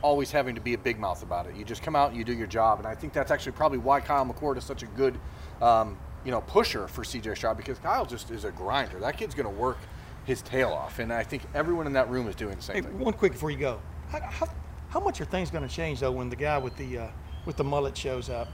always 0.02 0.30
having 0.30 0.54
to 0.54 0.60
be 0.60 0.74
a 0.74 0.78
big 0.78 0.98
mouth 0.98 1.22
about 1.22 1.46
it. 1.46 1.54
You 1.56 1.64
just 1.64 1.82
come 1.82 1.94
out 1.96 2.08
and 2.10 2.16
you 2.18 2.24
do 2.24 2.32
your 2.32 2.46
job, 2.46 2.78
and 2.78 2.86
I 2.86 2.94
think 2.94 3.12
that's 3.12 3.30
actually 3.30 3.52
probably 3.52 3.78
why 3.78 4.00
Kyle 4.00 4.24
McCord 4.24 4.56
is 4.56 4.64
such 4.64 4.82
a 4.82 4.86
good, 4.86 5.18
um, 5.60 5.98
you 6.24 6.30
know, 6.30 6.40
pusher 6.42 6.86
for 6.88 7.02
CJ 7.02 7.36
Stroud 7.36 7.56
because 7.56 7.78
Kyle 7.78 8.06
just 8.06 8.30
is 8.30 8.44
a 8.44 8.50
grinder. 8.50 8.98
That 9.00 9.16
kid's 9.16 9.34
going 9.34 9.52
to 9.52 9.60
work 9.60 9.78
his 10.24 10.42
tail 10.42 10.70
off, 10.70 10.98
and 10.98 11.12
I 11.12 11.22
think 11.22 11.42
everyone 11.54 11.86
in 11.86 11.92
that 11.94 12.08
room 12.10 12.28
is 12.28 12.34
doing 12.34 12.56
the 12.56 12.62
same 12.62 12.76
Hey, 12.76 12.82
thing. 12.82 12.98
one 12.98 13.12
quick 13.14 13.32
before 13.32 13.50
you 13.50 13.58
go. 13.58 13.80
how, 14.10 14.20
how, 14.20 14.48
how 14.90 15.00
much 15.00 15.20
are 15.20 15.24
things 15.24 15.50
going 15.50 15.66
to 15.66 15.74
change 15.74 16.00
though 16.00 16.12
when 16.12 16.28
the 16.30 16.36
guy 16.36 16.58
with 16.58 16.76
the 16.76 16.98
uh, 16.98 17.06
with 17.46 17.56
the 17.56 17.64
mullet 17.64 17.96
shows 17.96 18.28
up? 18.28 18.48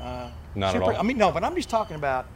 Uh, 0.00 0.30
Not 0.56 0.74
at 0.74 0.82
all. 0.82 0.96
I 0.96 1.02
mean, 1.02 1.16
no, 1.18 1.30
but 1.30 1.44
I'm 1.44 1.54
just 1.54 1.68
talking 1.70 1.94
about 1.96 2.26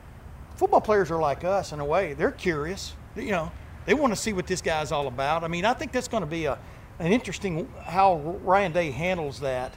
football 0.57 0.81
players 0.81 1.11
are 1.11 1.21
like 1.21 1.43
us 1.43 1.73
in 1.73 1.81
a 1.81 1.85
way. 1.85 2.13
They're 2.13 2.31
curious. 2.31 2.93
You 3.17 3.31
know, 3.31 3.51
they 3.87 3.95
want 3.95 4.13
to 4.13 4.17
see 4.17 4.33
what 4.33 4.47
this 4.47 4.61
guy's 4.61 4.93
all 4.93 5.09
about. 5.09 5.43
I 5.43 5.49
mean, 5.49 5.65
I 5.65 5.73
think 5.75 5.91
that's 5.91 6.07
going 6.09 6.23
to 6.23 6.29
be 6.29 6.45
a 6.45 6.59
an 6.99 7.13
interesting 7.13 7.69
how 7.85 8.17
Ryan 8.43 8.73
Day 8.73 8.91
handles 8.91 9.41
that 9.41 9.73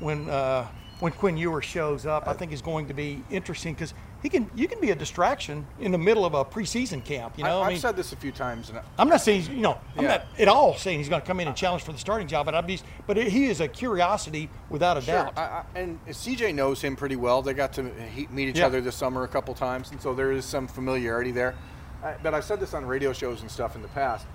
when 0.00 0.28
uh, 0.28 0.66
when 1.00 1.12
Quinn 1.12 1.36
Ewer 1.36 1.62
shows 1.62 2.06
up. 2.06 2.26
I 2.28 2.32
think 2.32 2.52
is 2.52 2.62
going 2.62 2.88
to 2.88 2.94
be 2.94 3.22
interesting 3.30 3.74
because 3.74 3.94
he 4.22 4.28
can 4.28 4.50
you 4.54 4.66
can 4.68 4.80
be 4.80 4.90
a 4.90 4.94
distraction 4.96 5.64
in 5.80 5.92
the 5.92 5.98
middle 5.98 6.24
of 6.24 6.34
a 6.34 6.44
preseason 6.44 7.04
camp. 7.04 7.38
You 7.38 7.44
know, 7.44 7.58
I, 7.58 7.60
I 7.60 7.62
have 7.64 7.72
mean, 7.72 7.80
said 7.80 7.96
this 7.96 8.12
a 8.12 8.16
few 8.16 8.32
times, 8.32 8.68
and 8.68 8.78
I- 8.78 8.82
I'm 8.98 9.08
not 9.08 9.20
saying 9.20 9.44
you 9.50 9.60
know, 9.62 9.78
I'm 9.96 10.02
Yeah. 10.04 10.08
not 10.08 10.26
at 10.38 10.48
all 10.48 10.74
saying 10.76 10.98
he's 10.98 11.08
going 11.08 11.20
to 11.20 11.26
come 11.26 11.38
in 11.40 11.46
and 11.48 11.56
challenge 11.56 11.84
for 11.84 11.92
the 11.92 11.98
starting 11.98 12.26
job, 12.26 12.46
but 12.46 12.54
I'd 12.54 12.66
be, 12.66 12.80
but 13.06 13.16
he 13.16 13.46
is 13.46 13.60
a 13.60 13.68
curiosity 13.68 14.50
without 14.70 14.96
a 14.96 15.00
Sure. 15.02 15.14
doubt. 15.14 15.38
I, 15.38 15.42
I, 15.42 15.64
and 15.76 15.98
CJ 16.08 16.52
knows 16.54 16.82
him 16.82 16.96
pretty 16.96 17.16
well. 17.16 17.42
They 17.42 17.54
got 17.54 17.72
to 17.74 17.84
meet 18.30 18.48
each 18.48 18.58
Yeah. 18.58 18.66
other 18.66 18.80
this 18.80 18.96
summer 18.96 19.22
a 19.22 19.28
couple 19.28 19.54
times, 19.54 19.90
and 19.92 20.00
so 20.02 20.12
there 20.14 20.32
is 20.32 20.44
some 20.44 20.66
familiarity 20.66 21.30
there. 21.30 21.54
I, 22.02 22.14
but 22.22 22.32
I've 22.34 22.44
said 22.44 22.60
this 22.60 22.74
on 22.74 22.84
radio 22.86 23.12
shows 23.12 23.40
and 23.40 23.50
stuff 23.50 23.74
in 23.76 23.82
the 23.82 23.88
past. 23.88 24.26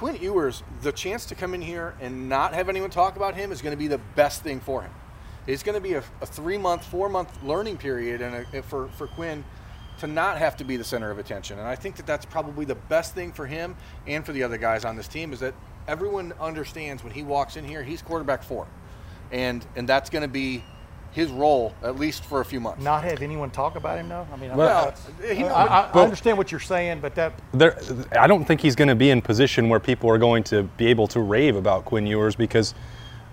Quinn 0.00 0.16
Ewers, 0.16 0.62
the 0.80 0.92
chance 0.92 1.26
to 1.26 1.34
come 1.34 1.52
in 1.52 1.60
here 1.60 1.94
and 2.00 2.26
not 2.26 2.54
have 2.54 2.70
anyone 2.70 2.88
talk 2.88 3.16
about 3.16 3.34
him 3.34 3.52
is 3.52 3.60
going 3.60 3.74
to 3.74 3.78
be 3.78 3.86
the 3.86 4.00
best 4.16 4.42
thing 4.42 4.58
for 4.58 4.80
him. 4.80 4.90
It's 5.46 5.62
going 5.62 5.74
to 5.74 5.80
be 5.80 5.92
a, 5.92 6.02
a 6.22 6.26
three 6.26 6.56
month, 6.56 6.86
four 6.86 7.10
month 7.10 7.30
learning 7.42 7.76
period, 7.76 8.22
and 8.22 8.46
a, 8.54 8.62
for 8.62 8.88
for 8.88 9.08
Quinn 9.08 9.44
to 9.98 10.06
not 10.06 10.38
have 10.38 10.56
to 10.56 10.64
be 10.64 10.78
the 10.78 10.84
center 10.84 11.10
of 11.10 11.18
attention. 11.18 11.58
And 11.58 11.68
I 11.68 11.76
think 11.76 11.96
that 11.96 12.06
that's 12.06 12.24
probably 12.24 12.64
the 12.64 12.76
best 12.76 13.14
thing 13.14 13.30
for 13.30 13.44
him 13.44 13.76
and 14.06 14.24
for 14.24 14.32
the 14.32 14.42
other 14.42 14.56
guys 14.56 14.86
on 14.86 14.96
this 14.96 15.06
team 15.06 15.34
is 15.34 15.40
that 15.40 15.52
everyone 15.86 16.32
understands 16.40 17.04
when 17.04 17.12
he 17.12 17.22
walks 17.22 17.58
in 17.58 17.66
here, 17.66 17.82
he's 17.82 18.00
quarterback 18.00 18.42
four, 18.42 18.66
and 19.32 19.66
and 19.76 19.86
that's 19.86 20.08
going 20.08 20.22
to 20.22 20.28
be 20.28 20.64
his 21.12 21.30
role 21.30 21.74
at 21.82 21.98
least 21.98 22.24
for 22.24 22.40
a 22.40 22.44
few 22.44 22.60
months. 22.60 22.82
Not 22.82 23.02
have 23.04 23.20
anyone 23.22 23.50
talk 23.50 23.76
about 23.76 23.98
him 23.98 24.08
though. 24.08 24.26
I 24.32 24.36
mean, 24.36 24.50
I- 24.52 24.56
Well, 24.56 24.94
I, 25.28 25.34
he- 25.34 25.44
I, 25.44 25.88
I 25.88 25.90
but- 25.92 26.02
understand 26.04 26.38
what 26.38 26.50
you're 26.52 26.60
saying, 26.60 27.00
but 27.00 27.14
that 27.16 27.32
there, 27.52 27.76
I 28.18 28.26
don't 28.26 28.44
think 28.44 28.60
he's 28.60 28.76
going 28.76 28.88
to 28.88 28.94
be 28.94 29.10
in 29.10 29.20
position 29.20 29.68
where 29.68 29.80
people 29.80 30.08
are 30.10 30.18
going 30.18 30.44
to 30.44 30.62
be 30.76 30.86
able 30.86 31.06
to 31.08 31.20
rave 31.20 31.56
about 31.56 31.84
Quinn 31.84 32.06
Ewers 32.06 32.36
because 32.36 32.74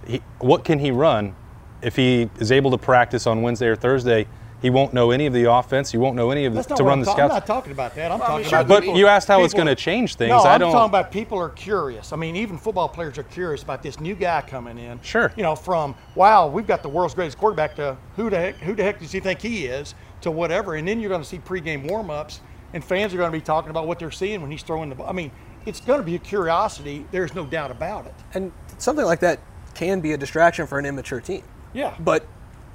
he, 0.08 0.22
what 0.40 0.64
can 0.64 0.80
he 0.80 0.92
run 0.92 1.36
if 1.82 1.96
he 1.96 2.30
is 2.40 2.52
able 2.52 2.72
to 2.72 2.78
practice 2.78 3.28
on 3.28 3.42
Wednesday 3.44 3.68
or 3.68 3.76
Thursday? 3.76 4.28
He 4.62 4.70
won't 4.72 4.92
know 4.94 5.12
any 5.12 5.28
of 5.28 5.34
the 5.34 5.44
offense. 5.52 5.92
He 5.92 5.98
won't 6.00 6.16
know 6.16 6.32
any 6.32 6.46
of 6.46 6.54
the, 6.54 6.62
that's 6.64 6.78
to 6.80 6.84
run 6.84 6.94
I'm 6.94 7.00
the 7.02 7.06
talking. 7.06 7.24
I'm 7.26 7.30
not 7.30 7.46
talking 7.46 7.72
about 7.72 7.94
that. 7.96 8.12
I'm 8.12 8.20
Well, 8.20 8.28
I 8.32 8.38
mean, 8.38 8.44
talking 8.46 8.50
sure, 8.50 8.60
about. 8.60 8.68
but 8.68 8.82
people- 8.84 8.98
you 8.98 9.08
asked 9.08 9.28
how 9.28 9.44
it's 9.44 9.54
going 9.54 9.68
to 9.68 9.76
change 9.76 10.16
things. 10.16 10.30
No, 10.30 10.38
I 10.40 10.56
I'm 10.56 10.60
don't. 10.60 10.72
talking 10.72 10.90
about 10.90 11.12
people 11.12 11.38
are 11.38 11.50
curious. 11.50 12.12
I 12.12 12.16
mean, 12.16 12.36
even 12.36 12.58
football 12.58 12.90
players 12.90 13.18
are 13.20 13.24
curious 13.24 13.62
about 13.62 13.84
this 13.84 14.00
new 14.00 14.16
guy 14.16 14.42
coming 14.42 14.78
in. 14.80 15.00
Sure. 15.04 15.32
You 15.38 15.44
know, 15.44 15.56
from 15.56 15.96
wow, 16.16 16.48
we've 16.48 16.66
got 16.68 16.82
the 16.82 16.90
world's 16.90 17.14
greatest 17.14 17.38
quarterback 17.38 17.76
to 17.76 17.98
who 18.16 18.30
the 18.32 18.38
heck, 18.38 18.56
who 18.56 18.74
the 18.76 18.84
heck 18.84 19.00
does 19.00 19.12
he 19.12 19.20
think 19.20 19.42
he 19.42 19.66
is 19.68 19.94
to 20.22 20.32
whatever, 20.32 20.74
and 20.76 20.88
then 20.88 21.00
you're 21.00 21.10
going 21.10 21.22
to 21.22 21.28
see 21.28 21.38
pregame 21.38 21.88
warm-ups, 21.88 22.42
and 22.74 22.84
fans 22.84 23.14
are 23.14 23.18
going 23.18 23.32
to 23.32 23.38
be 23.38 23.44
talking 23.44 23.70
about 23.70 23.86
what 23.86 24.00
they're 24.00 24.10
seeing 24.10 24.42
when 24.42 24.50
he's 24.50 24.64
throwing 24.64 24.90
the 24.90 24.96
ball. 24.96 25.08
I 25.08 25.12
mean, 25.12 25.30
it's 25.68 25.80
going 25.82 26.00
to 26.00 26.06
be 26.06 26.16
a 26.16 26.20
curiosity. 26.20 27.06
There's 27.12 27.36
no 27.36 27.46
doubt 27.46 27.70
about 27.70 28.08
it. 28.08 28.14
And 28.34 28.52
something 28.80 29.06
like 29.06 29.20
that 29.20 29.40
can 29.76 30.02
be 30.02 30.14
a 30.14 30.18
distraction 30.18 30.66
for 30.66 30.80
an 30.80 30.86
immature 30.88 31.22
team. 31.22 31.44
Yeah. 31.74 31.94
But 32.00 32.26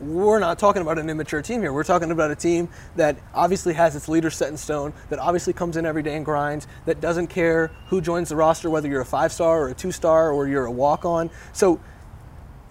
we're 0.03 0.41
not 0.41 0.59
talking 0.59 0.83
about 0.83 0.99
an 0.99 1.09
immature 1.09 1.43
team 1.43 1.61
here. 1.61 1.73
We're 1.73 1.85
talking 1.85 2.11
about 2.11 2.31
a 2.31 2.37
team 2.37 2.69
that 2.97 3.17
obviously 3.35 3.75
has 3.75 3.95
its 3.95 4.09
leader 4.09 4.31
set 4.31 4.49
in 4.49 4.57
stone, 4.57 4.93
that 5.11 5.19
obviously 5.19 5.53
comes 5.53 5.77
in 5.77 5.87
every 5.87 6.03
day 6.03 6.17
and 6.17 6.25
grinds, 6.25 6.67
that 6.87 7.01
doesn't 7.01 7.29
care 7.29 7.71
who 7.87 8.01
joins 8.01 8.29
the 8.29 8.37
roster, 8.37 8.69
whether 8.69 8.89
you're 8.89 9.01
a 9.01 9.07
five 9.07 9.33
star 9.33 9.63
or 9.63 9.69
a 9.69 9.75
two 9.75 9.93
star 9.93 10.33
or 10.33 10.49
you're 10.49 10.67
a 10.67 10.73
walk 10.73 11.05
on. 11.05 11.31
So 11.53 11.81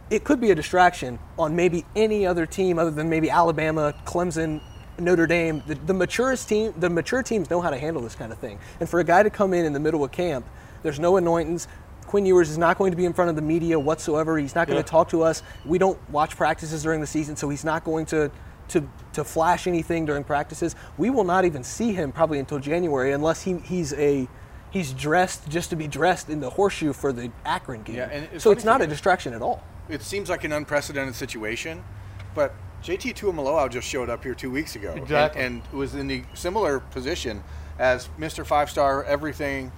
it 0.09 0.25
could 0.25 0.41
be 0.41 0.51
a 0.51 0.55
distraction 0.55 1.19
on 1.39 1.55
maybe 1.55 1.85
any 1.95 2.25
other 2.25 2.45
team 2.45 2.77
other 2.77 2.91
than 2.91 3.09
maybe 3.09 3.29
Alabama, 3.29 3.93
Clemson, 4.05 4.61
Notre 4.99 5.25
Dame. 5.25 5.63
The, 5.65 5.75
the 5.75 5.93
maturest 5.93 6.49
team, 6.49 6.73
the 6.77 6.89
mature 6.89 7.23
teams 7.23 7.49
know 7.49 7.61
how 7.61 7.69
to 7.69 7.77
handle 7.77 8.01
this 8.01 8.15
kind 8.15 8.33
of 8.33 8.37
thing. 8.37 8.59
And 8.81 8.89
for 8.89 8.99
a 8.99 9.05
guy 9.05 9.23
to 9.23 9.29
come 9.29 9.53
in 9.53 9.65
in 9.65 9.71
the 9.71 9.79
middle 9.79 10.03
of 10.03 10.11
camp, 10.11 10.45
there's 10.83 10.99
no 10.99 11.15
anointings. 11.17 11.67
Quinn 12.11 12.25
Ewers 12.25 12.49
is 12.49 12.57
not 12.57 12.77
going 12.77 12.91
to 12.91 12.97
be 12.97 13.05
in 13.05 13.13
front 13.13 13.29
of 13.29 13.37
the 13.37 13.41
media 13.41 13.79
whatsoever. 13.79 14.37
He's 14.37 14.53
not 14.53 14.67
going 14.67 14.75
Yeah. 14.75 14.83
to 14.83 14.89
talk 14.89 15.07
to 15.11 15.21
us. 15.23 15.43
We 15.65 15.77
don't 15.77 15.97
watch 16.11 16.35
practices 16.35 16.83
during 16.83 16.99
the 16.99 17.07
season, 17.07 17.37
so 17.37 17.47
he's 17.47 17.63
not 17.63 17.85
going 17.85 18.05
to 18.07 18.29
to 18.67 18.83
to 19.13 19.23
flash 19.23 19.65
anything 19.65 20.05
during 20.05 20.25
practices. 20.25 20.75
We 20.97 21.09
will 21.09 21.23
not 21.23 21.45
even 21.45 21.63
see 21.63 21.93
him 21.93 22.11
probably 22.11 22.37
until 22.39 22.59
January 22.59 23.13
unless 23.13 23.43
he, 23.43 23.53
he's 23.59 23.93
a 23.93 24.27
he's 24.71 24.91
dressed 24.91 25.47
just 25.47 25.69
to 25.69 25.77
be 25.77 25.87
dressed 25.87 26.29
in 26.29 26.41
the 26.41 26.49
horseshoe 26.49 26.91
for 26.91 27.13
the 27.13 27.31
Akron 27.45 27.83
game. 27.83 27.95
Yeah, 27.95 28.09
and 28.11 28.27
it's 28.33 28.43
so 28.43 28.51
it's 28.51 28.65
not 28.65 28.81
a 28.81 28.87
distraction 28.87 29.33
at 29.33 29.41
all. 29.41 29.63
it 29.87 30.01
seems 30.01 30.29
like 30.29 30.43
an 30.43 30.51
unprecedented 30.51 31.15
situation, 31.15 31.81
but 32.35 32.53
JT 32.83 33.13
Tuimoloau 33.15 33.69
just 33.69 33.87
showed 33.87 34.09
up 34.09 34.21
here 34.21 34.35
two 34.35 34.51
weeks 34.51 34.75
ago 34.75 34.91
and- 34.97 35.09
and, 35.37 35.61
was 35.71 35.95
in 35.95 36.07
the 36.07 36.23
similar 36.33 36.81
position 36.81 37.41
as 37.79 38.09
Mr. 38.19 38.45
Five 38.45 38.69
Star, 38.69 39.01
everything, 39.05 39.71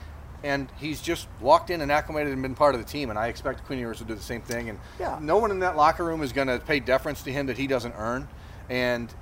and 0.43 0.69
he's 0.77 1.01
just 1.01 1.27
walked 1.39 1.69
in 1.69 1.81
and 1.81 1.91
acclimated 1.91 2.33
and 2.33 2.41
been 2.41 2.55
part 2.55 2.75
of 2.75 2.81
the 2.81 2.87
team. 2.87 3.09
And 3.09 3.17
I 3.17 3.27
expect 3.27 3.65
Quinn 3.65 3.79
Ewers 3.79 3.99
to 3.99 4.03
do 4.03 4.13
the 4.13 4.21
same 4.21 4.41
thing. 4.41 4.69
And 4.69 4.79
Yeah. 4.99 5.17
no 5.21 5.37
one 5.37 5.51
in 5.51 5.59
that 5.59 5.75
locker 5.77 6.03
room 6.03 6.21
is 6.21 6.33
going 6.33 6.47
to 6.49 6.59
pay 6.59 6.79
deference 6.79 7.23
to 7.23 7.31
him 7.31 7.45
that 7.47 7.57
he 7.57 7.67
doesn't 7.67 7.95
earn. 7.97 8.27
And 8.69 9.13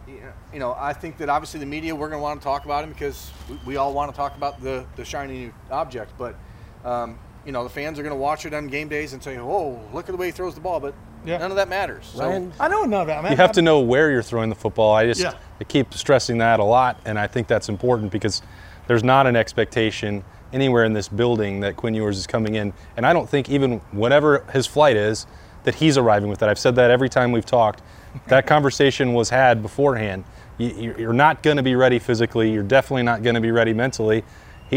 you 0.53 0.60
know, 0.60 0.75
I 0.79 0.93
think 0.93 1.17
that 1.17 1.29
obviously 1.29 1.60
the 1.60 1.65
media 1.65 1.95
we're 1.95 2.10
going 2.10 2.19
to 2.19 2.23
want 2.23 2.39
to 2.41 2.43
talk 2.43 2.65
about 2.65 2.84
him 2.84 2.91
because 2.91 3.31
we, 3.49 3.60
we 3.65 3.75
all 3.77 3.93
want 3.93 4.12
to 4.12 4.17
talk 4.17 4.36
about 4.36 4.62
the 4.62 4.86
the 4.95 5.05
shiny 5.05 5.34
new 5.45 5.53
object, 5.71 6.12
but. 6.17 6.36
Um, 6.84 7.19
you 7.43 7.51
know 7.51 7.63
the 7.63 7.69
fans 7.71 7.97
are 7.97 8.03
going 8.03 8.13
to 8.13 8.19
watch 8.19 8.45
it 8.45 8.53
on 8.53 8.67
game 8.67 8.88
days 8.88 9.13
and 9.13 9.23
say, 9.23 9.39
"Oh, 9.39 9.79
look 9.93 10.07
at 10.07 10.12
the 10.12 10.17
way 10.17 10.27
he 10.27 10.31
throws 10.31 10.53
the 10.53 10.62
ball," 10.62 10.79
but 10.79 10.93
Yeah. 11.25 11.38
none 11.39 11.49
of 11.49 11.57
that 11.57 11.69
matters. 11.69 12.12
So, 12.13 12.23
Ryan, 12.27 12.53
I 12.60 12.67
know 12.67 12.84
none 12.84 13.01
of 13.01 13.07
that. 13.07 13.25
I 13.25 13.29
you 13.31 13.36
have 13.36 13.39
I'm- 13.49 13.53
to 13.53 13.62
know 13.63 13.79
where 13.79 14.12
you're 14.12 14.21
throwing 14.21 14.49
the 14.49 14.55
football. 14.55 14.93
I 14.93 15.07
just 15.07 15.21
Yeah. 15.21 15.34
I 15.60 15.63
keep 15.63 15.91
stressing 15.95 16.38
that 16.38 16.60
a 16.60 16.63
lot, 16.63 16.97
and 17.03 17.17
I 17.17 17.25
think 17.25 17.47
that's 17.47 17.67
important 17.67 18.12
because 18.12 18.43
there's 18.86 19.03
not 19.03 19.25
an 19.25 19.36
expectation 19.36 20.23
anywhere 20.53 20.83
in 20.83 20.93
this 20.93 21.07
building 21.07 21.59
that 21.61 21.75
Quinn 21.75 21.93
Ewers 21.93 22.17
is 22.17 22.27
coming 22.27 22.55
in, 22.55 22.73
and 22.97 23.05
I 23.05 23.13
don't 23.13 23.29
think 23.29 23.49
even 23.49 23.79
whatever 23.91 24.45
his 24.53 24.67
flight 24.67 24.95
is, 24.95 25.25
that 25.63 25.75
he's 25.75 25.97
arriving 25.97 26.29
with 26.29 26.39
that. 26.39 26.49
I've 26.49 26.59
said 26.59 26.75
that 26.75 26.89
every 26.91 27.09
time 27.09 27.31
we've 27.31 27.45
talked. 27.45 27.81
That 28.27 28.45
conversation 28.47 29.13
was 29.13 29.29
had 29.29 29.61
beforehand. 29.61 30.23
You- 30.57 30.95
You're 30.97 31.13
not 31.13 31.43
going 31.43 31.57
to 31.57 31.63
be 31.63 31.75
ready 31.75 31.99
physically. 31.99 32.51
You're 32.51 32.63
definitely 32.63 33.03
not 33.03 33.23
going 33.23 33.35
to 33.35 33.41
be 33.41 33.51
ready 33.51 33.73
mentally. 33.73 34.23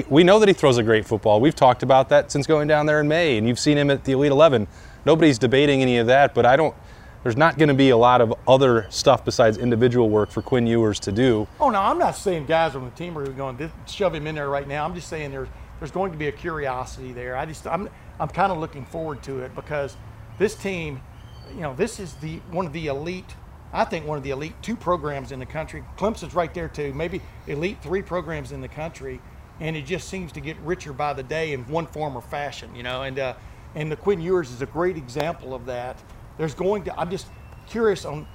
We 0.08 0.24
know 0.24 0.38
that 0.40 0.48
he 0.48 0.52
throws 0.54 0.76
a 0.78 0.82
great 0.82 1.06
football. 1.06 1.40
We've 1.40 1.54
talked 1.54 1.82
about 1.82 2.08
that 2.08 2.30
since 2.32 2.46
going 2.46 2.66
down 2.68 2.86
there 2.86 3.00
in 3.00 3.08
May, 3.08 3.38
and 3.38 3.46
you've 3.46 3.58
seen 3.60 3.78
him 3.78 3.90
at 3.90 4.04
the 4.04 4.12
Elite 4.12 4.32
11. 4.32 4.66
Nobody's 5.06 5.38
debating 5.38 5.82
any 5.82 5.98
of 5.98 6.06
that, 6.08 6.34
but 6.34 6.44
I 6.46 6.56
don't. 6.56 6.74
There's 7.22 7.36
not 7.38 7.56
going 7.56 7.68
to 7.68 7.74
be 7.74 7.88
a 7.90 7.96
lot 7.96 8.20
of 8.20 8.34
other 8.46 8.86
stuff 8.90 9.24
besides 9.24 9.56
individual 9.56 10.10
work 10.10 10.30
for 10.30 10.42
Quinn 10.42 10.66
Ewers 10.66 11.00
to 11.00 11.12
do. 11.12 11.46
Oh 11.58 11.70
no, 11.70 11.80
I'm 11.80 11.98
not 11.98 12.16
saying 12.16 12.44
guys 12.46 12.74
on 12.76 12.84
the 12.84 12.90
team 12.90 13.16
are 13.16 13.26
going 13.26 13.56
to 13.58 13.70
shove 13.86 14.14
him 14.14 14.26
in 14.26 14.34
there 14.34 14.50
right 14.50 14.68
now. 14.68 14.84
I'm 14.84 14.94
just 14.94 15.08
saying 15.08 15.30
there's 15.30 15.48
there's 15.84 15.92
going 15.92 16.12
to 16.12 16.16
be 16.16 16.28
a 16.28 16.32
curiosity 16.32 17.12
there. 17.12 17.36
I 17.36 17.44
just 17.44 17.66
I'm 17.66 17.90
I'm 18.18 18.28
kind 18.28 18.50
of 18.50 18.56
looking 18.56 18.86
forward 18.86 19.22
to 19.24 19.40
it 19.40 19.54
because 19.54 19.98
this 20.38 20.54
team, 20.54 21.02
you 21.50 21.60
know, 21.60 21.74
this 21.74 22.00
is 22.00 22.14
the 22.14 22.36
one 22.50 22.64
of 22.64 22.72
the 22.72 22.86
elite. 22.86 23.34
I 23.70 23.84
think 23.84 24.06
one 24.06 24.16
of 24.16 24.24
the 24.24 24.30
elite 24.30 24.54
two 24.62 24.76
programs 24.76 25.30
in 25.30 25.38
the 25.38 25.44
country. 25.46 25.84
Clemson's 25.98 26.34
right 26.34 26.54
there 26.54 26.68
too. 26.68 26.94
Maybe 26.94 27.20
elite 27.46 27.82
three 27.82 28.00
programs 28.00 28.50
in 28.50 28.62
the 28.62 28.68
country, 28.68 29.20
and 29.60 29.76
it 29.76 29.84
just 29.84 30.08
seems 30.08 30.32
to 30.32 30.40
get 30.40 30.56
richer 30.60 30.94
by 30.94 31.12
the 31.12 31.22
day 31.22 31.52
in 31.52 31.68
one 31.68 31.86
form 31.86 32.16
or 32.16 32.22
fashion. 32.22 32.74
You 32.74 32.82
know, 32.82 33.02
and 33.02 33.18
uh, 33.18 33.34
and 33.74 33.92
the 33.92 33.96
Quinn 33.96 34.22
Ewers 34.22 34.52
is 34.52 34.62
a 34.62 34.66
great 34.66 34.96
example 34.96 35.52
of 35.52 35.66
that. 35.66 36.02
There's 36.38 36.54
going 36.54 36.84
to. 36.84 36.98
I'm 36.98 37.10
just 37.10 37.26
curious 37.66 38.06
on 38.06 38.26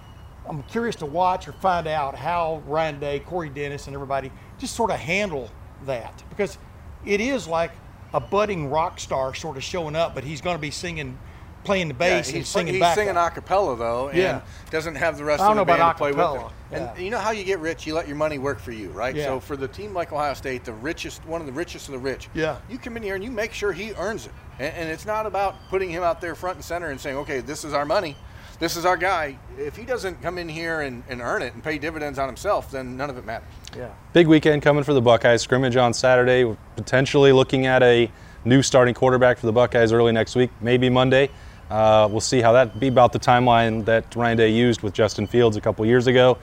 I'm 0.48 0.62
curious 0.64 0.98
to 0.98 1.08
watch 1.08 1.48
or 1.48 1.54
find 1.54 1.88
out 1.88 2.14
how 2.14 2.62
Ryan 2.68 3.00
Day, 3.00 3.20
Corey 3.22 3.50
Dennis, 3.50 3.88
and 3.88 3.96
everybody 3.96 4.32
just 4.60 4.76
sort 4.76 4.92
of 4.92 5.00
handle 5.00 5.50
that 5.86 6.24
because 6.30 6.60
it 7.06 7.22
is 7.22 7.48
like 7.48 7.72
a 8.14 8.20
budding 8.20 8.70
rock 8.70 9.00
star 9.00 9.34
sort 9.34 9.58
of 9.58 9.64
showing 9.64 9.96
up, 9.96 10.16
but 10.16 10.24
he's 10.24 10.42
going 10.42 10.56
to 10.56 10.62
be 10.62 10.72
singing, 10.72 11.18
playing 11.64 11.88
the 11.90 11.94
Yeah, 11.94 11.98
bass 12.18 12.28
and 12.30 12.38
he's, 12.38 12.48
singing 12.48 12.74
he's 12.74 12.94
singing 12.96 13.16
a 13.18 13.30
cappella 13.30 13.76
though, 13.78 14.08
and 14.10 14.18
Yeah. 14.18 14.42
doesn't 14.72 14.96
have 14.96 15.18
the 15.18 15.24
rest 15.24 15.44
of 15.44 15.56
the 15.56 15.64
band 15.66 15.80
to 15.80 15.94
play 15.96 16.12
with 16.12 16.42
him. 16.42 16.50
yeah. 16.72 16.78
And 16.94 17.04
you 17.04 17.12
know 17.12 17.20
how 17.20 17.32
you 17.32 17.44
get 17.44 17.60
rich? 17.60 17.86
You 17.86 17.94
let 17.94 18.08
your 18.08 18.18
money 18.18 18.38
work 18.40 18.60
for 18.60 18.72
you, 18.72 18.90
right? 18.90 19.16
Yeah. 19.16 19.26
So 19.26 19.40
for 19.40 19.56
the 19.56 19.68
team 19.68 19.94
like 19.94 20.12
Ohio 20.12 20.34
State, 20.34 20.64
the 20.64 20.74
richest, 20.74 21.24
one 21.26 21.42
of 21.42 21.48
the 21.48 21.54
richest 21.54 21.88
of 21.88 21.94
the 21.94 22.00
rich, 22.00 22.30
Yeah. 22.34 22.58
you 22.70 22.78
come 22.80 22.98
in 22.98 23.04
here 23.04 23.16
and 23.16 23.24
you 23.24 23.32
make 23.32 23.54
sure 23.54 23.72
he 23.74 23.94
earns 23.94 24.26
it, 24.26 24.32
and, 24.58 24.74
and 24.76 24.90
it's 24.90 25.06
not 25.06 25.26
about 25.26 25.56
putting 25.70 25.90
him 25.90 26.02
out 26.04 26.22
there 26.22 26.34
front 26.36 26.56
and 26.56 26.66
center 26.66 26.90
and 26.90 27.00
saying, 27.00 27.18
okay, 27.18 27.40
this 27.42 27.64
is 27.64 27.74
our 27.74 27.86
money. 27.86 28.16
This 28.60 28.76
is 28.76 28.86
our 28.86 28.98
guy. 28.98 29.38
If 29.58 29.78
he 29.78 29.86
doesn't 29.86 30.22
come 30.22 30.38
in 30.38 30.50
here 30.50 30.82
and, 30.82 31.02
and 31.08 31.22
earn 31.22 31.42
it 31.44 31.54
and 31.54 31.64
pay 31.64 31.78
dividends 31.78 32.20
on 32.20 32.28
himself, 32.28 32.70
then 32.72 32.98
none 32.98 33.10
of 33.10 33.18
it 33.18 33.26
matters. 33.26 33.48
Yeah. 33.76 33.90
Big 34.14 34.28
weekend 34.28 34.62
coming 34.62 34.84
for 34.84 34.94
the 34.94 35.02
Buckeyes. 35.02 35.42
Scrimmage 35.42 35.76
on 35.76 35.94
Saturday. 35.94 36.44
We're 36.44 36.58
potentially 36.76 37.32
looking 37.32 37.66
at 37.66 37.84
a 37.84 38.12
new 38.46 38.62
starting 38.62 38.94
quarterback 38.94 39.38
for 39.38 39.46
the 39.46 39.52
Buckeyes 39.52 39.92
early 39.92 40.12
next 40.12 40.36
week, 40.36 40.50
maybe 40.62 40.90
Monday. 40.90 41.30
Uh, 41.70 42.08
we'll 42.10 42.22
see 42.22 42.42
how 42.42 42.52
that 42.54 42.80
be 42.80 42.88
about 42.88 43.14
the 43.14 43.20
timeline 43.20 43.86
that 43.86 44.16
Ryan 44.16 44.38
Day 44.38 44.50
used 44.50 44.82
with 44.82 44.94
Justin 44.94 45.28
Fields 45.28 45.56
a 45.56 45.62
couple 45.62 45.86
years 45.86 46.08
ago. 46.08 46.38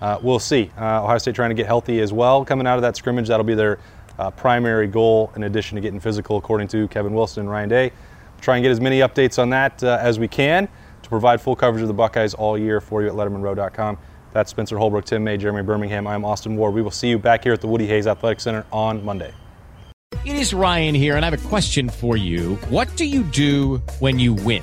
Uh, 0.00 0.18
we'll 0.22 0.38
see. 0.38 0.70
Uh, 0.78 1.02
Ohio 1.02 1.18
State 1.18 1.34
trying 1.34 1.50
to 1.50 1.54
get 1.54 1.66
healthy 1.66 2.00
as 2.00 2.12
well 2.12 2.44
coming 2.44 2.66
out 2.66 2.76
of 2.76 2.82
that 2.82 2.96
scrimmage. 2.96 3.26
That'll 3.26 3.44
be 3.44 3.56
their 3.56 3.80
uh, 4.18 4.30
primary 4.30 4.86
goal 4.86 5.32
in 5.34 5.44
addition 5.44 5.74
to 5.76 5.80
getting 5.80 5.98
physical, 5.98 6.36
according 6.36 6.68
to 6.68 6.86
Kevin 6.88 7.12
Wilson 7.12 7.42
and 7.42 7.50
Ryan 7.50 7.68
Day. 7.68 7.92
Try 8.40 8.56
and 8.56 8.62
get 8.62 8.70
as 8.70 8.80
many 8.80 9.00
updates 9.00 9.40
on 9.40 9.50
that 9.50 9.82
uh, 9.82 9.98
as 10.00 10.20
we 10.20 10.28
can 10.28 10.68
to 11.02 11.08
provide 11.08 11.40
full 11.40 11.56
coverage 11.56 11.82
of 11.82 11.88
the 11.88 11.94
Buckeyes 11.94 12.34
all 12.34 12.56
year 12.56 12.80
for 12.80 13.02
you 13.02 13.08
at 13.08 13.14
LettermenRow.com. 13.14 13.98
That's 14.32 14.50
Spencer 14.50 14.76
Holbrook, 14.76 15.06
Tim 15.06 15.24
May, 15.24 15.36
Jeremy 15.36 15.62
Birmingham. 15.62 16.06
I'm 16.06 16.24
Austin 16.24 16.56
Ward. 16.56 16.74
We 16.74 16.82
will 16.82 16.90
see 16.90 17.08
you 17.08 17.18
back 17.18 17.44
here 17.44 17.52
at 17.52 17.60
the 17.60 17.66
Woody 17.66 17.86
Hayes 17.86 18.06
Athletic 18.06 18.40
Center 18.40 18.64
on 18.72 19.04
Monday. 19.04 19.32
It 20.24 20.36
is 20.36 20.52
Ryan 20.52 20.94
here, 20.94 21.16
and 21.16 21.24
I 21.24 21.30
have 21.30 21.44
a 21.44 21.48
question 21.48 21.88
for 21.88 22.16
you. 22.16 22.56
What 22.68 22.94
do 22.96 23.04
you 23.04 23.22
do 23.22 23.78
when 24.00 24.18
you 24.18 24.34
win? 24.34 24.62